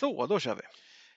Så, 0.00 0.26
då 0.26 0.40
kör 0.40 0.54
vi. 0.54 0.62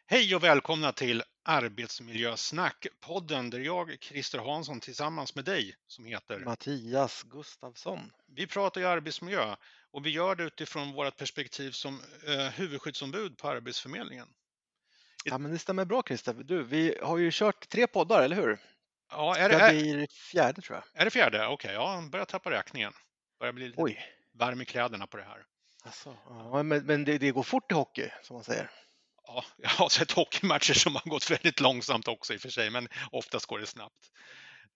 Hej 0.05 0.35
och 0.35 0.43
välkomna 0.43 0.91
till 0.91 1.23
Arbetsmiljösnack, 1.43 2.87
podden 2.99 3.49
där 3.49 3.59
jag, 3.59 3.97
Christer 4.01 4.39
Hansson, 4.39 4.79
tillsammans 4.79 5.35
med 5.35 5.45
dig 5.45 5.75
som 5.87 6.05
heter 6.05 6.39
Mattias 6.39 7.23
Gustafsson. 7.23 8.11
Vi 8.27 8.47
pratar 8.47 8.81
ju 8.81 8.87
arbetsmiljö 8.87 9.55
och 9.91 10.05
vi 10.05 10.09
gör 10.09 10.35
det 10.35 10.43
utifrån 10.43 10.91
vårt 10.91 11.17
perspektiv 11.17 11.71
som 11.71 12.01
eh, 12.27 12.49
huvudskyddsombud 12.49 13.37
på 13.37 13.47
Arbetsförmedlingen. 13.47 14.27
Ja, 15.25 15.37
men 15.37 15.51
det 15.51 15.59
stämmer 15.59 15.85
bra 15.85 16.03
Christer. 16.07 16.33
Du, 16.33 16.63
vi 16.63 16.97
har 17.01 17.17
ju 17.17 17.29
kört 17.33 17.69
tre 17.69 17.87
poddar, 17.87 18.23
eller 18.23 18.35
hur? 18.35 18.59
Ja, 19.11 19.35
är 19.37 19.49
Det 19.49 19.57
det, 19.57 19.69
blir 19.69 20.07
fjärde 20.07 20.61
tror 20.61 20.75
jag. 20.75 21.01
är 21.01 21.05
det 21.05 21.11
fjärde? 21.11 21.47
Okej, 21.47 21.73
ja, 21.73 22.03
börjar 22.11 22.25
tappa 22.25 22.51
räkningen. 22.51 22.93
Börjar 23.39 23.53
bli 23.53 23.67
lite 23.67 23.81
Oj. 23.81 23.99
varm 24.33 24.61
i 24.61 24.65
kläderna 24.65 25.07
på 25.07 25.17
det 25.17 25.23
här. 25.23 25.45
Alltså, 25.83 26.17
ja, 26.25 26.63
men 26.63 26.85
men 26.85 27.05
det, 27.05 27.17
det 27.17 27.31
går 27.31 27.43
fort 27.43 27.71
i 27.71 27.75
hockey, 27.75 28.09
som 28.21 28.33
man 28.33 28.43
säger. 28.43 28.71
Ja, 29.27 29.45
jag 29.57 29.69
har 29.69 29.89
sett 29.89 30.11
hockeymatcher 30.11 30.73
som 30.73 30.95
har 30.95 31.09
gått 31.09 31.31
väldigt 31.31 31.59
långsamt 31.59 32.07
också 32.07 32.33
i 32.33 32.37
och 32.37 32.41
för 32.41 32.49
sig, 32.49 32.69
men 32.69 32.87
oftast 33.11 33.45
går 33.45 33.59
det 33.59 33.65
snabbt. 33.67 34.11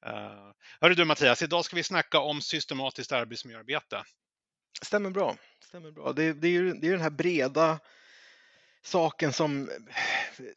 Uh, 0.08 0.52
hörru 0.82 0.96
du 0.96 1.06
Mattias, 1.06 1.42
idag 1.42 1.66
ska 1.66 1.76
vi 1.76 1.84
snacka 1.84 2.20
om 2.20 2.42
systematiskt 2.42 3.12
arbetsmiljöarbete. 3.12 4.04
Stämmer 4.82 5.10
bra. 5.10 5.36
Stämmer 5.64 5.92
bra. 5.92 6.14
Det, 6.14 6.34
det 6.34 6.48
är 6.48 6.52
ju 6.52 6.74
det 6.74 6.88
är 6.88 6.92
den 6.92 7.02
här 7.02 7.10
breda 7.10 7.80
saken 8.84 9.34
som 9.34 9.70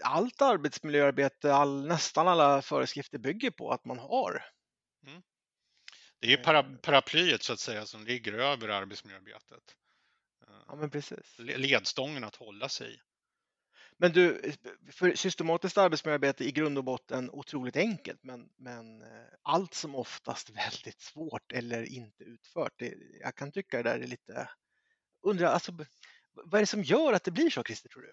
allt 0.05 0.43
arbetsmiljöarbete, 0.43 1.55
all, 1.55 1.87
nästan 1.87 2.29
alla 2.29 2.63
föreskrifter 2.63 3.19
bygger 3.19 3.51
på 3.51 3.71
att 3.71 3.85
man 3.85 3.99
har. 3.99 4.45
Det 6.21 6.27
är 6.27 6.31
ju 6.31 6.37
para, 6.37 6.63
paraplyet 6.63 7.43
så 7.43 7.53
att 7.53 7.61
säga 7.61 7.87
som 7.87 8.05
ligger 8.05 8.33
över 8.33 8.69
arbetsmiljöarbetet. 8.69 9.63
Ja, 10.69 10.75
men 10.77 10.91
precis. 10.91 11.39
Le- 11.39 11.57
Ledstången 11.57 12.25
att 12.25 12.37
hålla 12.37 12.69
sig 12.69 12.95
i. 12.95 12.99
Men 14.01 14.13
du, 14.13 14.53
för 14.93 15.15
systematiskt 15.15 15.79
arbetsmiljöarbete 15.79 16.45
i 16.45 16.53
grund 16.53 16.79
och 16.79 16.85
botten 16.85 17.31
otroligt 17.31 17.77
enkelt, 17.77 18.23
men, 18.23 18.49
men 18.57 19.03
eh, 19.03 19.27
allt 19.43 19.75
som 19.75 19.95
oftast 19.95 20.51
väldigt 20.57 21.01
svårt 21.01 21.53
eller 21.53 21.83
inte 21.93 22.25
utfört. 22.25 22.73
Det, 22.77 22.95
jag 23.21 23.35
kan 23.35 23.53
tycka 23.53 23.77
det 23.77 23.83
där 23.83 23.99
är 24.01 24.07
lite, 24.07 24.51
undrar, 25.23 25.47
alltså, 25.47 25.73
vad 26.33 26.55
är 26.55 26.61
det 26.63 26.67
som 26.67 26.83
gör 26.83 27.13
att 27.13 27.25
det 27.25 27.31
blir 27.31 27.51
så, 27.51 27.63
Christer, 27.65 27.89
tror 27.89 28.03
du? 28.03 28.13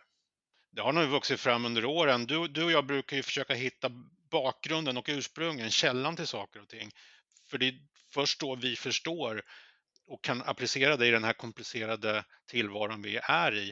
Det 0.71 0.81
har 0.81 0.93
nog 0.93 1.09
vuxit 1.09 1.39
fram 1.39 1.65
under 1.65 1.85
åren. 1.85 2.25
Du, 2.25 2.47
du 2.47 2.63
och 2.63 2.71
jag 2.71 2.85
brukar 2.85 3.17
ju 3.17 3.23
försöka 3.23 3.53
hitta 3.53 3.89
bakgrunden 4.31 4.97
och 4.97 5.05
ursprungen, 5.09 5.71
källan 5.71 6.15
till 6.15 6.27
saker 6.27 6.61
och 6.61 6.69
ting. 6.69 6.91
För 7.49 7.57
det 7.57 7.67
är 7.67 7.79
först 8.13 8.39
då 8.39 8.55
vi 8.55 8.75
förstår 8.75 9.41
och 10.07 10.23
kan 10.23 10.41
applicera 10.41 10.97
det 10.97 11.07
i 11.07 11.11
den 11.11 11.23
här 11.23 11.33
komplicerade 11.33 12.25
tillvaron 12.47 13.01
vi 13.01 13.19
är 13.23 13.55
i 13.55 13.71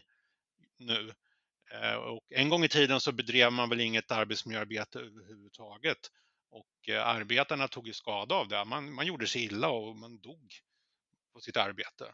nu. 0.78 1.14
Eh, 1.72 1.94
och 1.94 2.22
en 2.30 2.50
gång 2.50 2.64
i 2.64 2.70
tiden 2.70 3.00
så 3.00 3.12
bedrev 3.12 3.52
man 3.52 3.70
väl 3.70 3.82
inget 3.82 4.12
arbetsmiljöarbete 4.12 5.00
överhuvudtaget. 5.00 5.98
Och 6.50 6.90
eh, 6.90 7.08
arbetarna 7.08 7.68
tog 7.68 7.88
ju 7.88 7.94
skada 7.94 8.36
av 8.36 8.48
det. 8.48 8.66
Man, 8.66 8.94
man 8.94 9.06
gjorde 9.06 9.28
sig 9.28 9.44
illa 9.44 9.70
och 9.70 9.96
man 9.96 10.20
dog 10.20 10.54
på 11.34 11.40
sitt 11.40 11.58
arbete. 11.58 12.14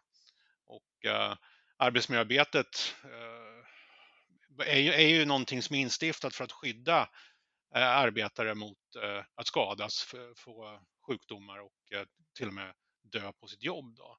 Och 0.66 1.06
eh, 1.06 1.36
arbetsmiljöarbetet 1.78 2.96
eh, 3.04 4.68
är, 4.68 4.80
ju, 4.80 4.92
är 4.92 5.08
ju 5.08 5.26
någonting 5.26 5.62
som 5.62 5.76
är 5.76 5.80
instiftat 5.80 6.36
för 6.36 6.44
att 6.44 6.52
skydda 6.52 7.10
eh, 7.76 7.90
arbetare 7.90 8.56
mot 8.56 8.96
eh, 9.04 9.24
att 9.36 9.48
skadas, 9.48 10.14
få 10.36 10.80
sjukdomar 11.08 11.60
och 11.60 11.74
till 12.38 12.48
och 12.48 12.54
med 12.54 12.74
dö 13.12 13.32
på 13.32 13.48
sitt 13.48 13.64
jobb. 13.64 13.96
Då. 13.96 14.18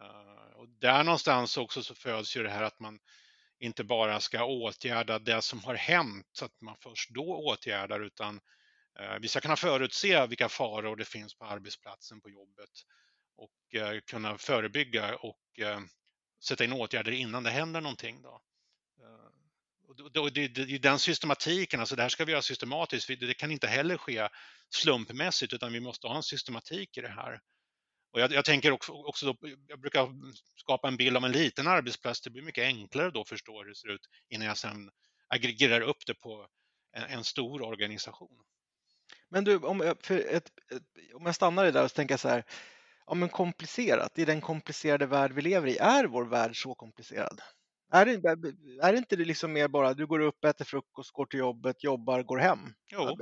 Eh, 0.00 0.56
och 0.56 0.68
där 0.68 1.04
någonstans 1.04 1.56
också 1.56 1.82
så 1.82 1.94
föds 1.94 2.36
ju 2.36 2.42
det 2.42 2.50
här 2.50 2.62
att 2.62 2.80
man 2.80 2.98
inte 3.58 3.84
bara 3.84 4.20
ska 4.20 4.44
åtgärda 4.44 5.18
det 5.18 5.42
som 5.42 5.64
har 5.64 5.74
hänt, 5.74 6.28
så 6.32 6.44
att 6.44 6.60
man 6.60 6.76
först 6.80 7.10
då 7.10 7.36
åtgärdar, 7.36 8.00
utan 8.00 8.40
eh, 8.98 9.18
vi 9.20 9.28
ska 9.28 9.40
kunna 9.40 9.56
förutse 9.56 10.26
vilka 10.26 10.48
faror 10.48 10.96
det 10.96 11.04
finns 11.04 11.34
på 11.34 11.44
arbetsplatsen, 11.44 12.20
på 12.20 12.30
jobbet 12.30 12.70
och 13.36 13.80
eh, 13.80 14.00
kunna 14.00 14.38
förebygga 14.38 15.16
och 15.16 15.38
sätta 16.44 16.64
in 16.64 16.72
åtgärder 16.72 17.12
innan 17.12 17.42
det 17.42 17.50
händer 17.50 17.80
någonting. 17.80 18.22
Då. 18.22 18.42
Och 19.88 20.12
det, 20.12 20.40
är 20.40 20.78
den 20.78 20.98
systematiken, 20.98 21.80
alltså 21.80 21.96
det 21.96 22.02
här 22.02 22.08
ska 22.08 22.24
vi 22.24 22.32
göra 22.32 22.42
systematiskt, 22.42 23.08
det 23.08 23.34
kan 23.34 23.50
inte 23.50 23.66
heller 23.66 23.96
ske 23.96 24.28
slumpmässigt 24.70 25.52
utan 25.52 25.72
vi 25.72 25.80
måste 25.80 26.06
ha 26.06 26.16
en 26.16 26.22
systematik 26.22 26.98
i 26.98 27.00
det 27.00 27.08
här. 27.08 27.40
Och 28.12 28.20
jag, 28.20 28.32
jag 28.32 28.44
tänker 28.44 28.70
också, 28.70 28.92
också 28.92 29.26
då, 29.26 29.48
jag 29.68 29.80
brukar 29.80 30.08
skapa 30.56 30.88
en 30.88 30.96
bild 30.96 31.16
av 31.16 31.24
en 31.24 31.32
liten 31.32 31.66
arbetsplats, 31.66 32.20
det 32.20 32.30
blir 32.30 32.42
mycket 32.42 32.64
enklare 32.64 33.10
då 33.10 33.20
att 33.20 33.28
förstå 33.28 33.62
hur 33.62 33.68
det 33.68 33.74
ser 33.74 33.88
ut 33.88 34.08
innan 34.28 34.46
jag 34.46 34.58
sen 34.58 34.90
aggregerar 35.28 35.80
upp 35.80 36.06
det 36.06 36.14
på 36.14 36.46
en, 36.92 37.02
en 37.02 37.24
stor 37.24 37.62
organisation. 37.62 38.44
Men 39.28 39.44
du, 39.44 39.56
om 39.58 39.80
jag, 39.80 39.96
för 40.02 40.18
ett, 40.18 40.52
ett, 40.72 41.14
om 41.14 41.26
jag 41.26 41.34
stannar 41.34 41.62
dig 41.62 41.72
där 41.72 41.84
och 41.84 41.94
tänker 41.94 42.16
så 42.16 42.28
här, 42.28 42.44
ja 43.06 43.14
men 43.14 43.28
komplicerat, 43.28 44.18
i 44.18 44.24
den 44.24 44.40
komplicerade 44.40 45.06
värld 45.06 45.32
vi 45.32 45.42
lever 45.42 45.68
i, 45.68 45.76
är 45.76 46.04
vår 46.04 46.24
värld 46.24 46.62
så 46.62 46.74
komplicerad? 46.74 47.40
Är 47.92 48.06
det, 48.06 48.12
är 48.82 48.92
det 48.92 48.98
inte 48.98 49.16
det 49.16 49.24
liksom 49.24 49.52
mer 49.52 49.68
bara, 49.68 49.94
du 49.94 50.06
går 50.06 50.20
upp, 50.20 50.44
äter 50.44 50.64
frukost, 50.64 51.12
går 51.12 51.26
till 51.26 51.38
jobbet, 51.40 51.84
jobbar, 51.84 52.22
går 52.22 52.38
hem? 52.38 52.58
Jo, 52.92 53.16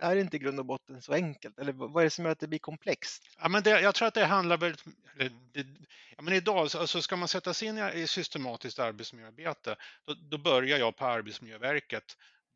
Är 0.00 0.14
det 0.14 0.20
inte 0.20 0.36
i 0.36 0.40
grund 0.40 0.58
och 0.58 0.66
botten 0.66 1.02
så 1.02 1.12
enkelt? 1.12 1.58
Eller 1.58 1.72
vad 1.72 2.00
är 2.02 2.04
det 2.04 2.10
som 2.10 2.24
gör 2.24 2.32
att 2.32 2.38
det 2.38 2.48
blir 2.48 2.58
komplext? 2.58 3.22
Ja, 3.38 3.48
men 3.48 3.62
det, 3.62 3.80
jag 3.80 3.94
tror 3.94 4.08
att 4.08 4.14
det 4.14 4.24
handlar 4.24 4.56
väldigt... 4.56 4.84
Det, 5.52 5.66
ja, 6.16 6.22
men 6.22 6.34
idag, 6.34 6.70
så- 6.70 6.78
alltså 6.78 7.02
ska 7.02 7.16
man 7.16 7.28
sätta 7.28 7.54
sig 7.54 7.68
in 7.68 7.78
i 7.78 8.06
systematiskt 8.06 8.78
arbetsmiljöarbete, 8.78 9.76
då, 10.06 10.14
då 10.30 10.38
börjar 10.38 10.78
jag 10.78 10.96
på 10.96 11.04
Arbetsmiljöverket. 11.06 12.04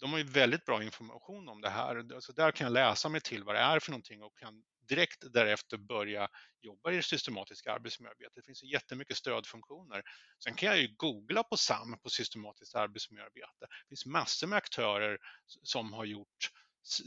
De 0.00 0.10
har 0.12 0.18
ju 0.18 0.24
väldigt 0.24 0.64
bra 0.64 0.82
information 0.82 1.48
om 1.48 1.60
det 1.60 1.70
här. 1.70 2.14
Alltså 2.14 2.32
där 2.32 2.50
kan 2.50 2.64
jag 2.64 2.72
läsa 2.72 3.08
mig 3.08 3.20
till 3.20 3.44
vad 3.44 3.54
det 3.54 3.60
är 3.60 3.80
för 3.80 3.90
någonting 3.90 4.22
och 4.22 4.38
kan 4.38 4.62
direkt 4.88 5.32
därefter 5.32 5.76
börja 5.76 6.28
jobba 6.62 6.92
i 6.92 6.96
det 6.96 7.02
systematiska 7.02 7.72
arbetsmiljöarbetet. 7.72 8.34
Det 8.34 8.42
finns 8.42 8.64
ju 8.64 8.68
jättemycket 8.68 9.16
stödfunktioner. 9.16 10.02
Sen 10.44 10.54
kan 10.54 10.68
jag 10.68 10.78
ju 10.78 10.94
googla 10.96 11.42
på 11.42 11.56
SAM, 11.56 11.98
på 12.02 12.10
systematiskt 12.10 12.74
arbetsmiljöarbete. 12.74 13.60
Det 13.60 13.88
finns 13.88 14.06
massor 14.06 14.46
med 14.46 14.56
aktörer 14.56 15.18
som 15.46 15.92
har 15.92 16.04
gjort 16.04 16.50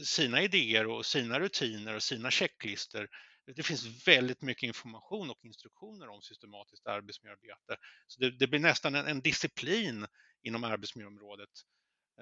sina 0.04 0.42
idéer 0.42 0.86
och 0.86 1.06
sina 1.06 1.40
rutiner 1.40 1.94
och 1.94 2.02
sina 2.02 2.30
checklistor 2.30 3.08
det 3.56 3.62
finns 3.62 4.08
väldigt 4.08 4.42
mycket 4.42 4.62
information 4.62 5.30
och 5.30 5.44
instruktioner 5.44 6.08
om 6.08 6.22
systematiskt 6.22 6.86
arbetsmiljöarbete. 6.86 7.76
Så 8.06 8.20
det, 8.20 8.30
det 8.30 8.46
blir 8.46 8.60
nästan 8.60 8.94
en, 8.94 9.06
en 9.06 9.20
disciplin 9.20 10.06
inom 10.42 10.64
arbetsmiljöområdet. 10.64 11.50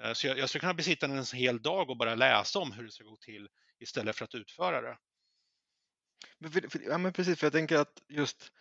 Eh, 0.01 0.13
så 0.13 0.27
jag, 0.27 0.37
jag 0.37 0.49
skulle 0.49 0.59
kunna 0.59 0.73
besitta 0.73 1.05
en 1.05 1.25
hel 1.33 1.61
dag 1.61 1.89
och 1.89 1.97
bara 1.97 2.15
läsa 2.15 2.59
om 2.59 2.71
hur 2.71 2.83
det 2.83 2.91
ska 2.91 3.03
gå 3.03 3.17
till 3.17 3.47
istället 3.79 4.15
för 4.15 4.25
att 4.25 4.35
utföra 4.35 4.81
det. 4.81 4.97
Men 6.39 6.51
För, 6.51 6.69
för, 6.69 6.79
ja, 6.79 6.97
men 6.97 7.13
precis, 7.13 7.39
för 7.39 7.45
jag 7.45 7.53
tänker 7.53 7.77
att 7.77 8.01
just 8.09 8.51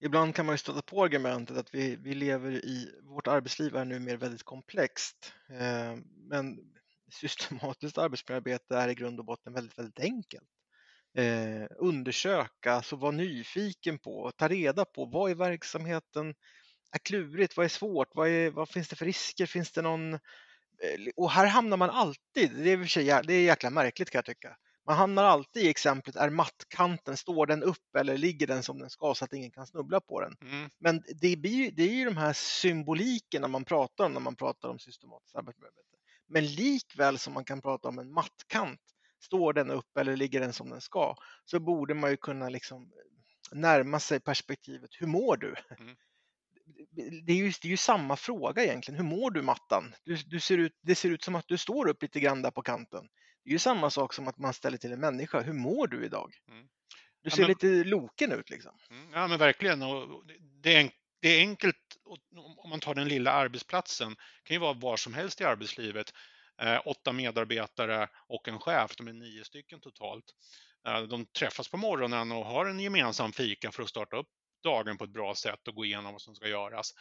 ibland 0.00 0.34
kan 0.34 0.46
man 0.46 0.54
ju 0.54 0.58
stöta 0.58 0.82
på 0.82 1.04
argumentet 1.04 1.56
att 1.56 1.74
vi, 1.74 1.96
vi 1.96 2.14
lever 2.14 2.50
i, 2.52 2.90
vårt 3.02 3.26
arbetsliv 3.26 3.76
är 3.76 3.84
numera 3.84 4.16
väldigt 4.16 4.42
komplext. 4.42 5.32
Eh, 5.50 5.96
men 6.28 6.58
systematiskt 7.12 7.98
arbetsmiljöarbete 7.98 8.76
är 8.76 8.88
i 8.88 8.94
grund 8.94 9.18
och 9.18 9.26
botten 9.26 9.52
väldigt, 9.52 9.78
väldigt 9.78 10.00
enkelt. 10.00 10.48
Eh, 11.18 11.66
undersöka, 11.78 12.72
alltså 12.72 12.96
vara 12.96 13.10
nyfiken 13.10 13.98
på, 13.98 14.32
ta 14.36 14.48
reda 14.48 14.84
på 14.84 15.04
vad 15.04 15.30
i 15.30 15.34
verksamheten 15.34 16.34
är 16.92 16.98
klurigt, 16.98 17.56
vad 17.56 17.64
är 17.64 17.68
svårt, 17.70 18.08
vad, 18.14 18.28
är, 18.28 18.50
vad 18.50 18.68
finns 18.68 18.88
det 18.88 18.96
för 18.96 19.06
risker, 19.06 19.46
finns 19.46 19.72
det 19.72 19.82
någon... 19.82 20.14
eh, 20.14 20.18
Och 21.16 21.30
här 21.30 21.46
hamnar 21.46 21.76
man 21.76 21.90
alltid, 21.90 22.50
det 22.56 22.70
är, 22.70 22.72
i 22.72 22.76
och 22.76 22.80
för 22.80 22.86
sig 22.88 23.04
det 23.04 23.34
är 23.34 23.42
jäkla 23.42 23.70
märkligt 23.70 24.10
kan 24.10 24.18
jag 24.18 24.24
tycka. 24.24 24.56
Man 24.90 24.96
hamnar 24.96 25.24
alltid 25.24 25.62
i 25.62 25.68
exemplet, 25.68 26.16
är 26.16 26.30
mattkanten, 26.30 27.16
står 27.16 27.46
den 27.46 27.62
upp 27.62 27.96
eller 27.98 28.18
ligger 28.18 28.46
den 28.46 28.62
som 28.62 28.78
den 28.78 28.90
ska 28.90 29.14
så 29.14 29.24
att 29.24 29.32
ingen 29.32 29.50
kan 29.50 29.66
snubbla 29.66 30.00
på 30.00 30.20
den? 30.20 30.36
Mm. 30.42 30.70
Men 30.78 31.02
det, 31.20 31.36
blir, 31.36 31.70
det 31.72 31.82
är 31.82 31.94
ju 31.94 32.04
de 32.04 32.16
här 32.16 32.32
symbolikerna 32.32 33.48
man 33.48 33.64
pratar 33.64 34.04
om 34.04 34.12
när 34.12 34.20
man 34.20 34.36
pratar 34.36 34.68
om 34.68 34.78
systematiskt 34.78 35.36
arbetsmiljöarbete. 35.36 35.96
Men 36.28 36.46
likväl 36.46 37.18
som 37.18 37.32
man 37.32 37.44
kan 37.44 37.60
prata 37.60 37.88
om 37.88 37.98
en 37.98 38.12
mattkant, 38.12 38.80
står 39.20 39.52
den 39.52 39.70
upp 39.70 39.96
eller 39.96 40.16
ligger 40.16 40.40
den 40.40 40.52
som 40.52 40.70
den 40.70 40.80
ska, 40.80 41.14
så 41.44 41.60
borde 41.60 41.94
man 41.94 42.10
ju 42.10 42.16
kunna 42.16 42.48
liksom 42.48 42.92
närma 43.52 44.00
sig 44.00 44.20
perspektivet, 44.20 44.90
hur 44.98 45.06
mår 45.06 45.36
du? 45.36 45.54
Mm. 45.78 45.96
Det 47.26 47.32
är, 47.32 47.36
ju, 47.36 47.52
det 47.62 47.68
är 47.68 47.70
ju 47.70 47.76
samma 47.76 48.16
fråga 48.16 48.64
egentligen, 48.64 49.00
hur 49.00 49.16
mår 49.16 49.30
du 49.30 49.42
mattan? 49.42 49.94
Du, 50.04 50.16
du 50.16 50.40
ser 50.40 50.58
ut, 50.58 50.72
det 50.82 50.94
ser 50.94 51.10
ut 51.10 51.24
som 51.24 51.34
att 51.34 51.48
du 51.48 51.58
står 51.58 51.88
upp 51.88 52.02
lite 52.02 52.20
grann 52.20 52.42
där 52.42 52.50
på 52.50 52.62
kanten. 52.62 53.08
Det 53.44 53.50
är 53.50 53.52
ju 53.52 53.58
samma 53.58 53.90
sak 53.90 54.12
som 54.14 54.28
att 54.28 54.38
man 54.38 54.54
ställer 54.54 54.78
till 54.78 54.92
en 54.92 55.00
människa, 55.00 55.40
hur 55.40 55.52
mår 55.52 55.86
du 55.86 56.04
idag? 56.04 56.34
Mm. 56.48 56.62
Du 56.62 56.68
Ja, 57.22 57.30
ser 57.30 57.42
men- 57.42 57.48
lite 57.48 57.66
loken 57.84 58.32
ut 58.32 58.50
liksom. 58.50 58.78
Mm, 58.90 59.12
Ja, 59.12 59.26
men 59.28 59.38
verkligen. 59.38 59.82
Och 59.82 60.26
det, 60.62 60.74
är, 60.76 60.80
en- 60.80 60.90
det 61.22 61.28
är 61.28 61.40
enkelt 61.40 61.76
om 62.56 62.70
man 62.70 62.80
tar 62.80 62.94
den 62.94 63.08
lilla 63.08 63.32
arbetsplatsen. 63.32 64.08
Det 64.10 64.42
kan 64.44 64.54
ju 64.54 64.58
vara 64.60 64.72
var 64.72 64.96
som 64.96 65.14
helst 65.14 65.40
i 65.40 65.44
arbetslivet. 65.44 66.12
Eh, 66.62 66.80
åtta 66.86 67.12
medarbetare 67.12 68.08
och 68.28 68.48
en 68.48 68.58
chef, 68.58 68.96
de 68.96 69.08
är 69.08 69.12
nio 69.12 69.44
stycken 69.44 69.80
totalt. 69.80 70.24
Eh, 70.88 71.02
de 71.02 71.26
träffas 71.26 71.68
på 71.68 71.76
morgonen 71.76 72.32
och 72.32 72.44
har 72.46 72.66
en 72.66 72.80
gemensam 72.80 73.32
fika 73.32 73.72
för 73.72 73.82
att 73.82 73.88
starta 73.88 74.16
upp 74.16 74.28
dagen 74.64 74.98
på 74.98 75.04
ett 75.04 75.10
bra 75.10 75.34
sätt 75.34 75.68
och 75.68 75.74
gå 75.74 75.84
igenom 75.84 76.12
vad 76.12 76.22
som 76.22 76.34
ska 76.34 76.48
göras. 76.48 76.92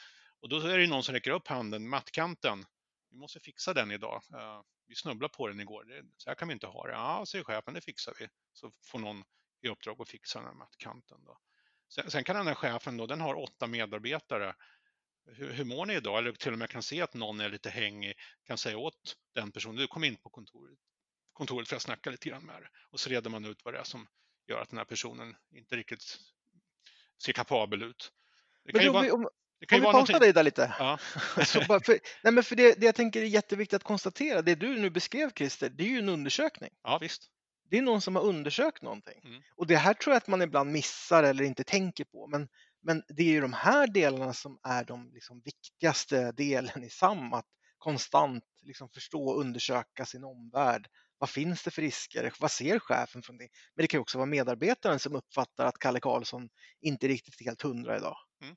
Och 0.42 0.50
då 0.50 0.59
är 0.59 0.77
det 0.77 0.88
någon 0.88 1.03
som 1.03 1.13
räcker 1.13 1.31
upp 1.31 1.47
handen, 1.47 1.89
mattkanten. 1.89 2.65
Vi 3.09 3.17
måste 3.17 3.39
fixa 3.39 3.73
den 3.73 3.91
idag. 3.91 4.21
Uh, 4.33 4.61
vi 4.88 4.95
snubblade 4.95 5.33
på 5.33 5.47
den 5.47 5.59
igår, 5.59 5.83
det, 5.83 6.06
så 6.17 6.29
här 6.29 6.35
kan 6.35 6.47
vi 6.47 6.53
inte 6.53 6.67
ha 6.67 6.88
det. 6.88 6.94
Ja, 6.94 7.25
säger 7.27 7.44
chefen, 7.44 7.73
det 7.73 7.81
fixar 7.81 8.13
vi. 8.19 8.27
Så 8.53 8.71
får 8.83 9.00
någon 9.00 9.23
i 9.61 9.69
uppdrag 9.69 10.01
att 10.01 10.09
fixa 10.09 10.39
den 10.39 10.47
här 10.47 10.56
mattkanten. 10.56 11.23
Då. 11.23 11.39
Sen, 11.89 12.11
sen 12.11 12.23
kan 12.23 12.35
den 12.35 12.47
här 12.47 12.56
chefen 12.56 12.97
då, 12.97 13.06
den 13.06 13.21
har 13.21 13.35
åtta 13.35 13.67
medarbetare. 13.67 14.56
Hur, 15.25 15.51
hur 15.51 15.65
mår 15.65 15.85
ni 15.85 15.94
idag? 15.94 16.17
Eller 16.17 16.31
till 16.31 16.53
och 16.53 16.59
med 16.59 16.69
kan 16.69 16.83
se 16.83 17.01
att 17.01 17.13
någon 17.13 17.39
är 17.39 17.50
lite 17.50 17.69
hängig, 17.69 18.13
kan 18.44 18.57
säga 18.57 18.77
åt 18.77 19.15
den 19.33 19.51
personen, 19.51 19.75
du 19.75 19.88
kom 19.88 20.03
in 20.03 20.17
på 20.17 20.29
kontoret, 20.29 20.79
kontoret 21.33 21.69
för 21.69 21.75
att 21.75 21.81
snacka 21.81 22.09
lite 22.09 22.29
grann 22.29 22.44
med 22.44 22.61
dig. 22.61 22.69
Och 22.89 23.00
så 23.00 23.09
reder 23.09 23.29
man 23.29 23.45
ut 23.45 23.65
vad 23.65 23.73
det 23.73 23.79
är 23.79 23.83
som 23.83 24.07
gör 24.47 24.61
att 24.61 24.69
den 24.69 24.77
här 24.77 24.85
personen 24.85 25.35
inte 25.51 25.75
riktigt 25.75 26.19
ser 27.23 27.33
kapabel 27.33 27.83
ut. 27.83 28.11
Det 28.63 28.71
kan 28.71 28.77
men 28.77 28.85
ju 28.85 28.91
vara, 28.91 29.13
om, 29.13 29.29
det 29.59 29.65
kan 29.65 29.79
om 29.79 29.85
vi 29.85 29.91
pausar 29.91 30.19
dig 30.19 30.33
där 30.33 30.44
lite. 30.44 30.75
Ja. 30.79 30.97
för, 31.45 32.00
nej 32.23 32.33
men 32.33 32.44
för 32.44 32.56
det, 32.56 32.79
det 32.79 32.85
jag 32.85 32.95
tänker 32.95 33.21
är 33.21 33.25
jätteviktigt 33.25 33.75
att 33.75 33.83
konstatera, 33.83 34.41
det 34.41 34.56
du 34.56 34.79
nu 34.79 34.89
beskrev 34.89 35.31
Christer, 35.35 35.69
det 35.69 35.83
är 35.83 35.88
ju 35.88 36.00
en 36.00 36.09
undersökning. 36.09 36.69
Ja, 36.83 36.97
visst. 36.97 37.29
Det 37.69 37.77
är 37.77 37.81
någon 37.81 38.01
som 38.01 38.15
har 38.15 38.23
undersökt 38.23 38.81
någonting. 38.81 39.21
Mm. 39.23 39.41
Och 39.56 39.67
det 39.67 39.75
här 39.75 39.94
tror 39.94 40.13
jag 40.13 40.17
att 40.17 40.27
man 40.27 40.41
ibland 40.41 40.71
missar 40.71 41.23
eller 41.23 41.44
inte 41.44 41.63
tänker 41.63 42.06
på. 42.06 42.27
Men, 42.27 42.47
men 42.81 43.03
det 43.07 43.23
är 43.23 43.27
ju 43.27 43.41
de 43.41 43.53
här 43.53 43.88
delarna 43.88 44.33
som 44.33 44.59
är 44.63 44.83
de 44.83 45.11
liksom 45.13 45.41
viktigaste 45.45 46.31
delen 46.31 46.83
i 46.83 46.89
SAM. 46.89 47.33
Att 47.33 47.45
konstant 47.77 48.44
liksom 48.61 48.89
förstå 48.89 49.29
och 49.29 49.39
undersöka 49.39 50.06
sin 50.06 50.23
omvärld. 50.23 50.88
Vad 51.17 51.29
finns 51.29 51.63
det 51.63 51.71
för 51.71 51.81
risker? 51.81 52.33
Vad 52.39 52.51
ser 52.51 52.79
chefen 52.79 53.21
från 53.21 53.38
det? 53.38 53.47
Men 53.75 53.83
det 53.83 53.88
kan 53.88 54.00
också 54.01 54.17
vara 54.17 54.25
medarbetaren 54.25 55.00
som 55.00 55.15
uppfattar 55.15 55.65
att 55.65 55.79
Kalle 55.79 56.00
Karlsson 56.00 56.50
inte 56.81 57.07
riktigt 57.07 57.41
är 57.41 57.45
helt 57.45 57.61
hundra 57.61 57.97
idag. 57.97 58.17
Mm. 58.41 58.56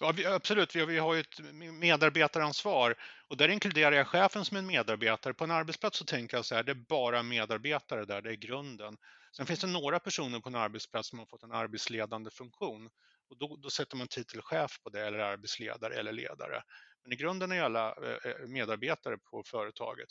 Ja, 0.00 0.12
vi, 0.12 0.26
absolut, 0.26 0.76
vi, 0.76 0.84
vi 0.84 0.98
har 0.98 1.14
ju 1.14 1.20
ett 1.20 1.40
medarbetaransvar 1.72 2.94
och 3.28 3.36
där 3.36 3.48
inkluderar 3.48 3.92
jag 3.92 4.08
chefen 4.08 4.44
som 4.44 4.56
en 4.56 4.66
medarbetare. 4.66 5.34
På 5.34 5.44
en 5.44 5.50
arbetsplats 5.50 5.98
så 5.98 6.04
tänker 6.04 6.36
jag 6.36 6.44
så 6.44 6.54
här, 6.54 6.62
det 6.62 6.72
är 6.72 6.86
bara 6.88 7.22
medarbetare 7.22 8.04
där, 8.04 8.22
det 8.22 8.30
är 8.30 8.34
grunden. 8.34 8.96
Sen 9.36 9.46
finns 9.46 9.60
det 9.60 9.66
några 9.66 10.00
personer 10.00 10.40
på 10.40 10.48
en 10.48 10.54
arbetsplats 10.54 11.08
som 11.08 11.18
har 11.18 11.26
fått 11.26 11.42
en 11.42 11.52
arbetsledande 11.52 12.30
funktion 12.30 12.90
och 13.30 13.38
då, 13.38 13.56
då 13.56 13.70
sätter 13.70 13.96
man 13.96 14.08
titel 14.08 14.42
chef 14.42 14.80
på 14.82 14.90
det 14.90 15.06
eller 15.06 15.18
arbetsledare 15.18 15.94
eller 15.94 16.12
ledare. 16.12 16.62
Men 17.02 17.12
i 17.12 17.16
grunden 17.16 17.52
är 17.52 17.62
alla 17.62 17.88
eh, 17.88 18.30
eh, 18.30 18.46
medarbetare 18.46 19.18
på 19.18 19.42
företaget. 19.46 20.08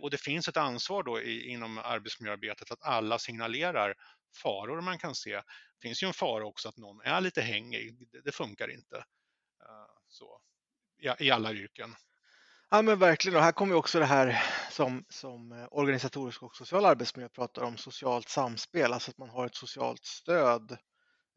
Och 0.00 0.10
det 0.10 0.20
finns 0.20 0.48
ett 0.48 0.56
ansvar 0.56 1.02
då 1.02 1.22
inom 1.22 1.78
arbetsmiljöarbetet 1.78 2.70
att 2.70 2.82
alla 2.82 3.18
signalerar 3.18 3.94
faror 4.36 4.80
man 4.80 4.98
kan 4.98 5.14
se. 5.14 5.34
Det 5.34 5.42
finns 5.82 6.02
ju 6.02 6.06
en 6.06 6.14
fara 6.14 6.46
också 6.46 6.68
att 6.68 6.76
någon 6.76 7.00
är 7.00 7.20
lite 7.20 7.40
hängig. 7.40 8.08
Det, 8.12 8.20
det 8.20 8.32
funkar 8.32 8.70
inte 8.70 8.96
uh, 8.96 9.96
så, 10.08 10.40
i, 10.98 11.26
i 11.26 11.30
alla 11.30 11.52
yrken. 11.52 11.94
Ja 12.70 12.82
men 12.82 12.98
verkligen 12.98 13.36
och 13.36 13.42
här 13.42 13.52
kommer 13.52 13.74
också 13.74 13.98
det 13.98 14.04
här 14.04 14.42
som, 14.70 15.04
som 15.08 15.52
eh, 15.52 15.66
organisatorisk 15.70 16.42
och 16.42 16.56
social 16.56 16.84
arbetsmiljö 16.84 17.28
pratar 17.28 17.62
om, 17.62 17.76
socialt 17.76 18.28
samspel, 18.28 18.92
alltså 18.92 19.10
att 19.10 19.18
man 19.18 19.28
har 19.28 19.46
ett 19.46 19.54
socialt 19.54 20.04
stöd 20.04 20.78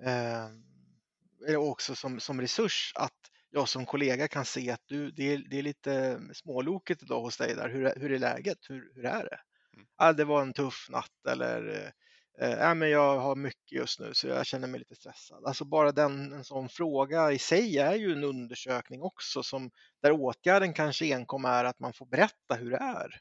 eh, 0.03 1.59
också 1.59 1.95
som, 1.95 2.19
som 2.19 2.41
resurs 2.41 2.93
att 2.95 3.13
jag 3.49 3.69
som 3.69 3.85
kollega 3.85 4.27
kan 4.27 4.45
se 4.45 4.71
att 4.71 4.83
du, 4.85 5.11
det, 5.11 5.33
är, 5.33 5.37
det 5.37 5.59
är 5.59 5.63
lite 5.63 6.21
småloket 6.33 7.03
idag 7.03 7.21
hos 7.21 7.37
dig 7.37 7.55
där, 7.55 7.69
hur, 7.69 7.93
hur 7.95 8.11
är 8.11 8.19
läget, 8.19 8.57
hur, 8.69 8.91
hur 8.95 9.05
är 9.05 9.23
det? 9.23 9.39
Mm. 9.73 9.87
Ah, 9.95 10.13
det 10.13 10.25
var 10.25 10.41
en 10.41 10.53
tuff 10.53 10.87
natt 10.89 11.25
eller 11.29 11.93
eh, 12.41 12.75
men 12.75 12.89
jag 12.89 13.19
har 13.19 13.35
mycket 13.35 13.71
just 13.71 13.99
nu 13.99 14.13
så 14.13 14.27
jag 14.27 14.45
känner 14.45 14.67
mig 14.67 14.79
lite 14.79 14.95
stressad. 14.95 15.45
Alltså 15.45 15.65
bara 15.65 15.91
den, 15.91 16.33
en 16.33 16.43
sån 16.43 16.69
fråga 16.69 17.31
i 17.31 17.39
sig 17.39 17.77
är 17.77 17.95
ju 17.95 18.11
en 18.11 18.23
undersökning 18.23 19.01
också 19.01 19.43
som, 19.43 19.71
där 20.01 20.11
åtgärden 20.11 20.73
kanske 20.73 21.15
enkom 21.15 21.45
är 21.45 21.65
att 21.65 21.79
man 21.79 21.93
får 21.93 22.05
berätta 22.05 22.55
hur 22.55 22.71
det 22.71 22.77
är. 22.77 23.19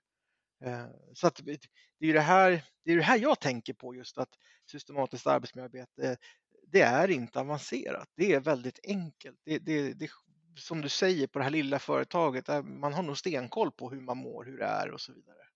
Eh, 0.65 0.87
så 1.15 1.27
att 1.27 1.41
det 1.45 1.53
är 2.01 2.07
ju 2.07 2.13
det 2.13 2.21
här, 2.21 2.65
det 2.85 2.93
är 2.93 2.97
det 2.97 3.03
här 3.03 3.19
jag 3.19 3.41
tänker 3.41 3.73
på 3.73 3.95
just 3.95 4.19
att 4.19 4.31
systematiskt 4.71 5.27
arbetsmiljöarbete 5.27 6.17
det 6.73 6.81
är 6.81 7.11
inte 7.11 7.41
avancerat. 7.41 8.09
Det 8.17 8.33
är 8.33 8.41
väldigt 8.41 8.81
enkelt. 8.85 9.41
Det, 9.45 9.59
det, 9.59 9.93
det, 9.93 10.11
som 10.57 10.81
du 10.81 10.89
säger 10.89 11.27
på 11.27 11.39
det 11.39 11.45
här 11.45 11.51
lilla 11.51 11.79
företaget, 11.79 12.49
man 12.65 12.93
har 12.93 13.03
nog 13.03 13.19
stenkoll 13.19 13.71
på 13.71 13.91
hur 13.91 14.01
man 14.01 14.17
mår, 14.17 14.45
hur 14.45 14.59
det 14.59 14.65
är 14.65 14.91
och 14.91 15.01
så 15.01 15.13
vidare 15.13 15.48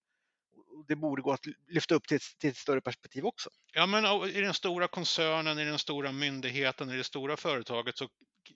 det 0.88 0.96
borde 0.96 1.23
gå 1.23 1.32
att 1.32 1.46
lyfta 1.69 1.94
upp 1.94 2.08
till 2.08 2.17
ett, 2.17 2.38
till 2.38 2.50
ett, 2.50 2.56
större 2.56 2.81
perspektiv 2.81 3.26
också. 3.26 3.50
Ja, 3.73 3.87
men 3.87 4.05
i 4.31 4.40
den 4.40 4.55
stora 4.55 4.88
koncernen, 4.88 5.58
i 5.58 5.64
den 5.64 5.79
stora 5.79 6.12
myndigheten, 6.12 6.90
i 6.90 6.96
det 6.96 7.05
stora 7.05 7.37
företaget 7.37 7.99
så 7.99 8.08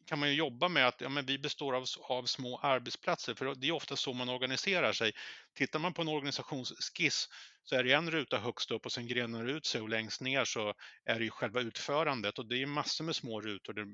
kan 0.06 0.18
man 0.18 0.28
ju 0.28 0.34
jobba 0.34 0.68
med 0.68 0.86
att 0.86 1.00
ja, 1.00 1.08
men 1.08 1.26
vi 1.26 1.38
består 1.38 1.76
av, 1.76 1.84
av 2.08 2.24
små 2.24 2.58
arbetsplatser, 2.58 3.34
för 3.34 3.54
det 3.54 3.68
är 3.68 3.72
ofta 3.72 3.96
så 3.96 4.12
man 4.12 4.28
organiserar 4.28 4.92
sig. 4.92 5.12
Tittar 5.54 5.78
man 5.78 5.94
på 5.94 6.02
en 6.02 6.08
organisationsskiss 6.08 7.28
så 7.62 7.76
är 7.76 7.84
det 7.84 7.92
en 7.92 8.10
ruta 8.10 8.38
högst 8.38 8.70
upp 8.70 8.86
och 8.86 8.92
sen 8.92 9.06
grenar 9.06 9.44
det 9.44 9.52
ut 9.52 9.66
sig 9.66 9.80
och 9.80 9.88
längst 9.88 10.20
ner 10.20 10.44
så 10.44 10.74
är 11.04 11.18
det 11.18 11.24
ju 11.24 11.30
själva 11.30 11.60
utförandet 11.60 12.38
och 12.38 12.48
det 12.48 12.62
är 12.62 12.66
massor 12.66 13.04
med 13.04 13.16
små 13.16 13.40
rutor 13.40 13.72
där 13.72 13.86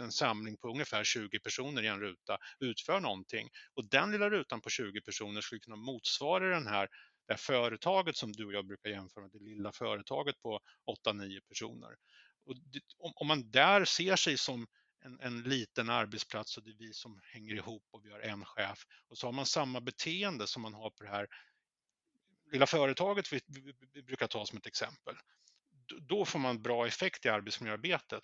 en 0.00 0.12
samling 0.12 0.56
på 0.56 0.68
ungefär 0.68 1.04
20 1.04 1.38
personer 1.38 1.82
i 1.82 1.86
en 1.86 2.00
ruta 2.00 2.38
utför 2.60 3.00
någonting. 3.00 3.48
Och 3.74 3.88
den 3.90 4.12
lilla 4.12 4.30
rutan 4.30 4.60
på 4.60 4.70
20 4.70 5.00
personer 5.00 5.40
skulle 5.40 5.60
kunna 5.60 5.76
motsvara 5.76 6.54
den 6.54 6.66
här 6.66 6.88
det 7.26 7.32
här 7.32 7.38
företaget 7.38 8.16
som 8.16 8.32
du 8.32 8.46
och 8.46 8.52
jag 8.52 8.66
brukar 8.66 8.90
jämföra 8.90 9.22
med, 9.22 9.30
det 9.32 9.44
lilla 9.44 9.72
företaget 9.72 10.40
på 10.42 10.60
8-9 11.06 11.40
personer. 11.48 11.96
Och 12.46 12.56
det, 12.56 12.80
om, 12.98 13.12
om, 13.16 13.26
man 13.26 13.50
där 13.50 13.84
ser 13.84 14.16
sig 14.16 14.38
som 14.38 14.66
en, 15.04 15.20
en, 15.20 15.42
liten 15.42 15.90
arbetsplats 15.90 16.56
och 16.56 16.64
det 16.64 16.70
är 16.70 16.76
vi 16.78 16.92
som 16.92 17.20
hänger 17.22 17.54
ihop 17.54 17.84
och 17.90 18.04
vi 18.04 18.10
har 18.10 18.20
en 18.20 18.44
chef 18.44 18.78
och 19.08 19.18
så 19.18 19.26
har 19.26 19.32
man 19.32 19.46
samma 19.46 19.80
beteende 19.80 20.46
som 20.46 20.62
man 20.62 20.74
har 20.74 20.90
på 20.90 21.04
det 21.04 21.10
här 21.10 21.26
lilla 22.52 22.66
företaget 22.66 23.32
vi, 23.32 23.40
vi, 23.46 23.74
vi 23.92 24.02
brukar 24.02 24.26
ta 24.26 24.46
som 24.46 24.58
ett 24.58 24.66
exempel. 24.66 25.14
Då 26.08 26.24
får 26.24 26.38
man 26.38 26.62
bra 26.62 26.86
effekt 26.86 27.26
i 27.26 27.28
arbetsmiljöarbetet. 27.28 28.22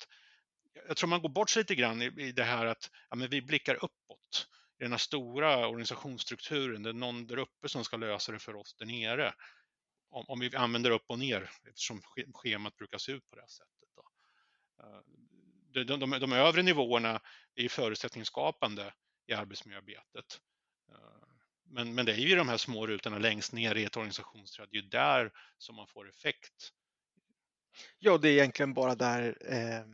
Jag 0.89 0.97
tror 0.97 1.09
man 1.09 1.23
går 1.23 1.29
bort 1.29 1.51
sig 1.51 1.61
lite 1.61 1.75
grann 1.75 2.03
i, 2.03 2.07
i 2.19 2.33
det 2.33 2.45
här 2.45 2.67
att 2.67 2.91
ja, 3.11 3.17
men 3.17 3.31
vi 3.31 3.43
blickar 3.43 3.75
uppåt 3.75 4.49
i 4.83 4.85
den 4.85 4.93
här 4.93 4.99
stora 4.99 5.69
organisationsstrukturen, 5.69 6.83
det 6.83 6.89
är 6.89 6.95
någon 6.95 7.27
där 7.27 7.37
uppe 7.37 7.69
som 7.69 7.85
ska 7.85 7.97
lösa 7.97 8.33
det 8.33 8.39
för 8.39 8.57
oss 8.57 8.75
där 8.75 8.87
nere. 8.87 9.35
Om, 10.11 10.25
om 10.29 10.41
vi 10.41 10.57
använder 10.57 10.91
upp 10.91 11.05
och 11.07 11.19
ner, 11.19 11.51
eftersom 11.69 12.03
schemat 12.35 12.77
brukar 12.77 12.99
se 12.99 13.13
ut 13.13 13.31
på 13.31 13.37
det 13.37 13.43
här 13.43 13.49
sättet. 13.49 13.89
Då. 13.97 14.05
Eh, 14.85 15.01
de, 15.73 15.85
de, 15.85 16.11
de, 16.11 16.21
de 16.21 16.33
övre 16.33 16.63
nivåerna 16.63 17.21
är 17.55 17.69
förutsättningsskapande 17.69 18.95
i 19.27 19.33
arbetsmiljöarbetet. 19.33 20.41
Eh, 20.89 21.29
men, 21.65 21.95
men 21.95 22.07
det 22.07 22.13
är 22.13 22.17
ju 22.17 22.37
de 22.37 22.49
här 22.49 22.57
små 22.57 22.87
rutorna 22.87 23.19
längst 23.19 23.53
ner 23.53 23.75
i 23.75 23.85
ett 23.85 23.97
organisationsträd, 23.97 24.69
det 24.71 24.79
är 24.79 24.83
ju 24.83 24.89
där 24.89 25.33
som 25.59 25.77
man 25.77 25.87
får 25.87 26.09
effekt. 26.09 26.73
Ja, 27.99 28.19
det 28.19 28.29
är 28.29 28.33
egentligen 28.33 28.75
bara 28.75 28.95
där 28.95 29.37
eh, 29.53 29.85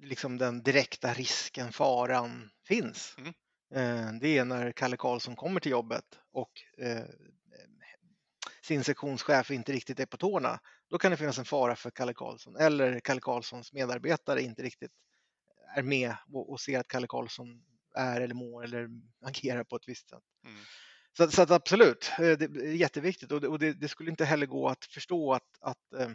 liksom 0.00 0.38
den 0.38 0.62
direkta 0.62 1.12
risken, 1.14 1.72
faran 1.72 2.50
finns. 2.66 3.14
Mm. 3.18 3.34
Eh, 3.74 4.12
det 4.20 4.38
är 4.38 4.44
när 4.44 4.72
Kalle 4.72 4.96
Karlsson 4.96 5.36
kommer 5.36 5.60
till 5.60 5.72
jobbet 5.72 6.04
och 6.32 6.50
eh, 6.78 7.04
sin 8.62 8.84
sektionschef 8.84 9.50
inte 9.50 9.72
riktigt 9.72 10.00
är 10.00 10.06
på 10.06 10.16
tårna. 10.16 10.60
Då 10.90 10.98
kan 10.98 11.10
det 11.10 11.16
finnas 11.16 11.38
en 11.38 11.44
fara 11.44 11.76
för 11.76 11.90
Kalle 11.90 12.14
Karlsson 12.14 12.56
eller 12.56 13.00
Kalle 13.00 13.20
Karlssons 13.20 13.72
medarbetare 13.72 14.42
inte 14.42 14.62
riktigt 14.62 14.92
är 15.76 15.82
med 15.82 16.14
och 16.32 16.60
ser 16.60 16.78
att 16.78 16.88
Kalle 16.88 17.06
Karlsson 17.06 17.62
är 17.94 18.20
eller 18.20 18.34
mår 18.34 18.64
eller 18.64 18.88
agerar 19.24 19.64
på 19.64 19.76
ett 19.76 19.88
visst 19.88 20.08
sätt. 20.08 20.22
Mm. 20.44 20.62
Så, 21.16 21.30
så 21.30 21.54
absolut, 21.54 22.10
eh, 22.18 22.38
det 22.38 22.44
är 22.44 22.72
jätteviktigt 22.72 23.32
och, 23.32 23.40
det, 23.40 23.48
och 23.48 23.58
det, 23.58 23.72
det, 23.72 23.88
skulle 23.88 24.10
inte 24.10 24.24
heller 24.24 24.46
gå 24.46 24.68
att 24.68 24.84
förstå 24.84 25.32
att, 25.32 25.58
att 25.60 26.12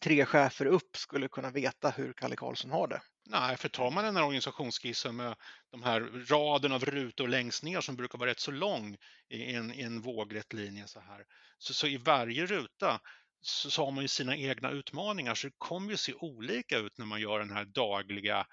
tre 0.00 0.26
chefer 0.26 0.66
upp 0.66 0.96
skulle 0.96 1.28
kunna 1.28 1.50
veta 1.50 1.90
hur 1.90 2.12
Kalle 2.12 2.36
Karlsson 2.36 2.70
har 2.70 2.88
det. 2.88 3.02
Nej, 3.24 3.56
för 3.56 3.68
tar 3.68 3.90
man 3.90 4.04
den 4.04 4.16
här 4.16 4.22
organisationsskissen 4.22 5.16
med 5.16 5.36
de 5.70 5.82
här 5.82 6.00
raden 6.28 6.72
av 6.72 6.84
rutor 6.84 7.28
längst 7.28 7.62
ner 7.62 7.80
som 7.80 7.96
brukar 7.96 8.18
vara 8.18 8.30
rätt 8.30 8.40
så 8.40 8.50
lång 8.50 8.96
i 9.28 9.54
en, 9.54 9.74
i 9.74 9.82
en 9.82 10.00
vågrätt 10.00 10.52
linje 10.52 10.86
så 10.86 11.00
här. 11.00 11.26
Så, 11.58 11.74
så 11.74 11.86
i 11.86 11.96
varje 11.96 12.46
ruta 12.46 13.00
så, 13.40 13.70
så, 13.70 13.84
har 13.84 13.90
man 13.90 14.04
ju 14.04 14.08
sina 14.08 14.36
egna 14.36 14.70
utmaningar 14.70 15.34
så 15.34 15.46
det 15.46 15.54
kommer 15.58 15.90
ju 15.90 15.96
se 15.96 16.14
olika 16.14 16.78
ut 16.78 16.98
när 16.98 17.06
man 17.06 17.20
gör 17.20 17.38
den 17.38 17.50
här 17.50 17.64
dagliga 17.64 18.46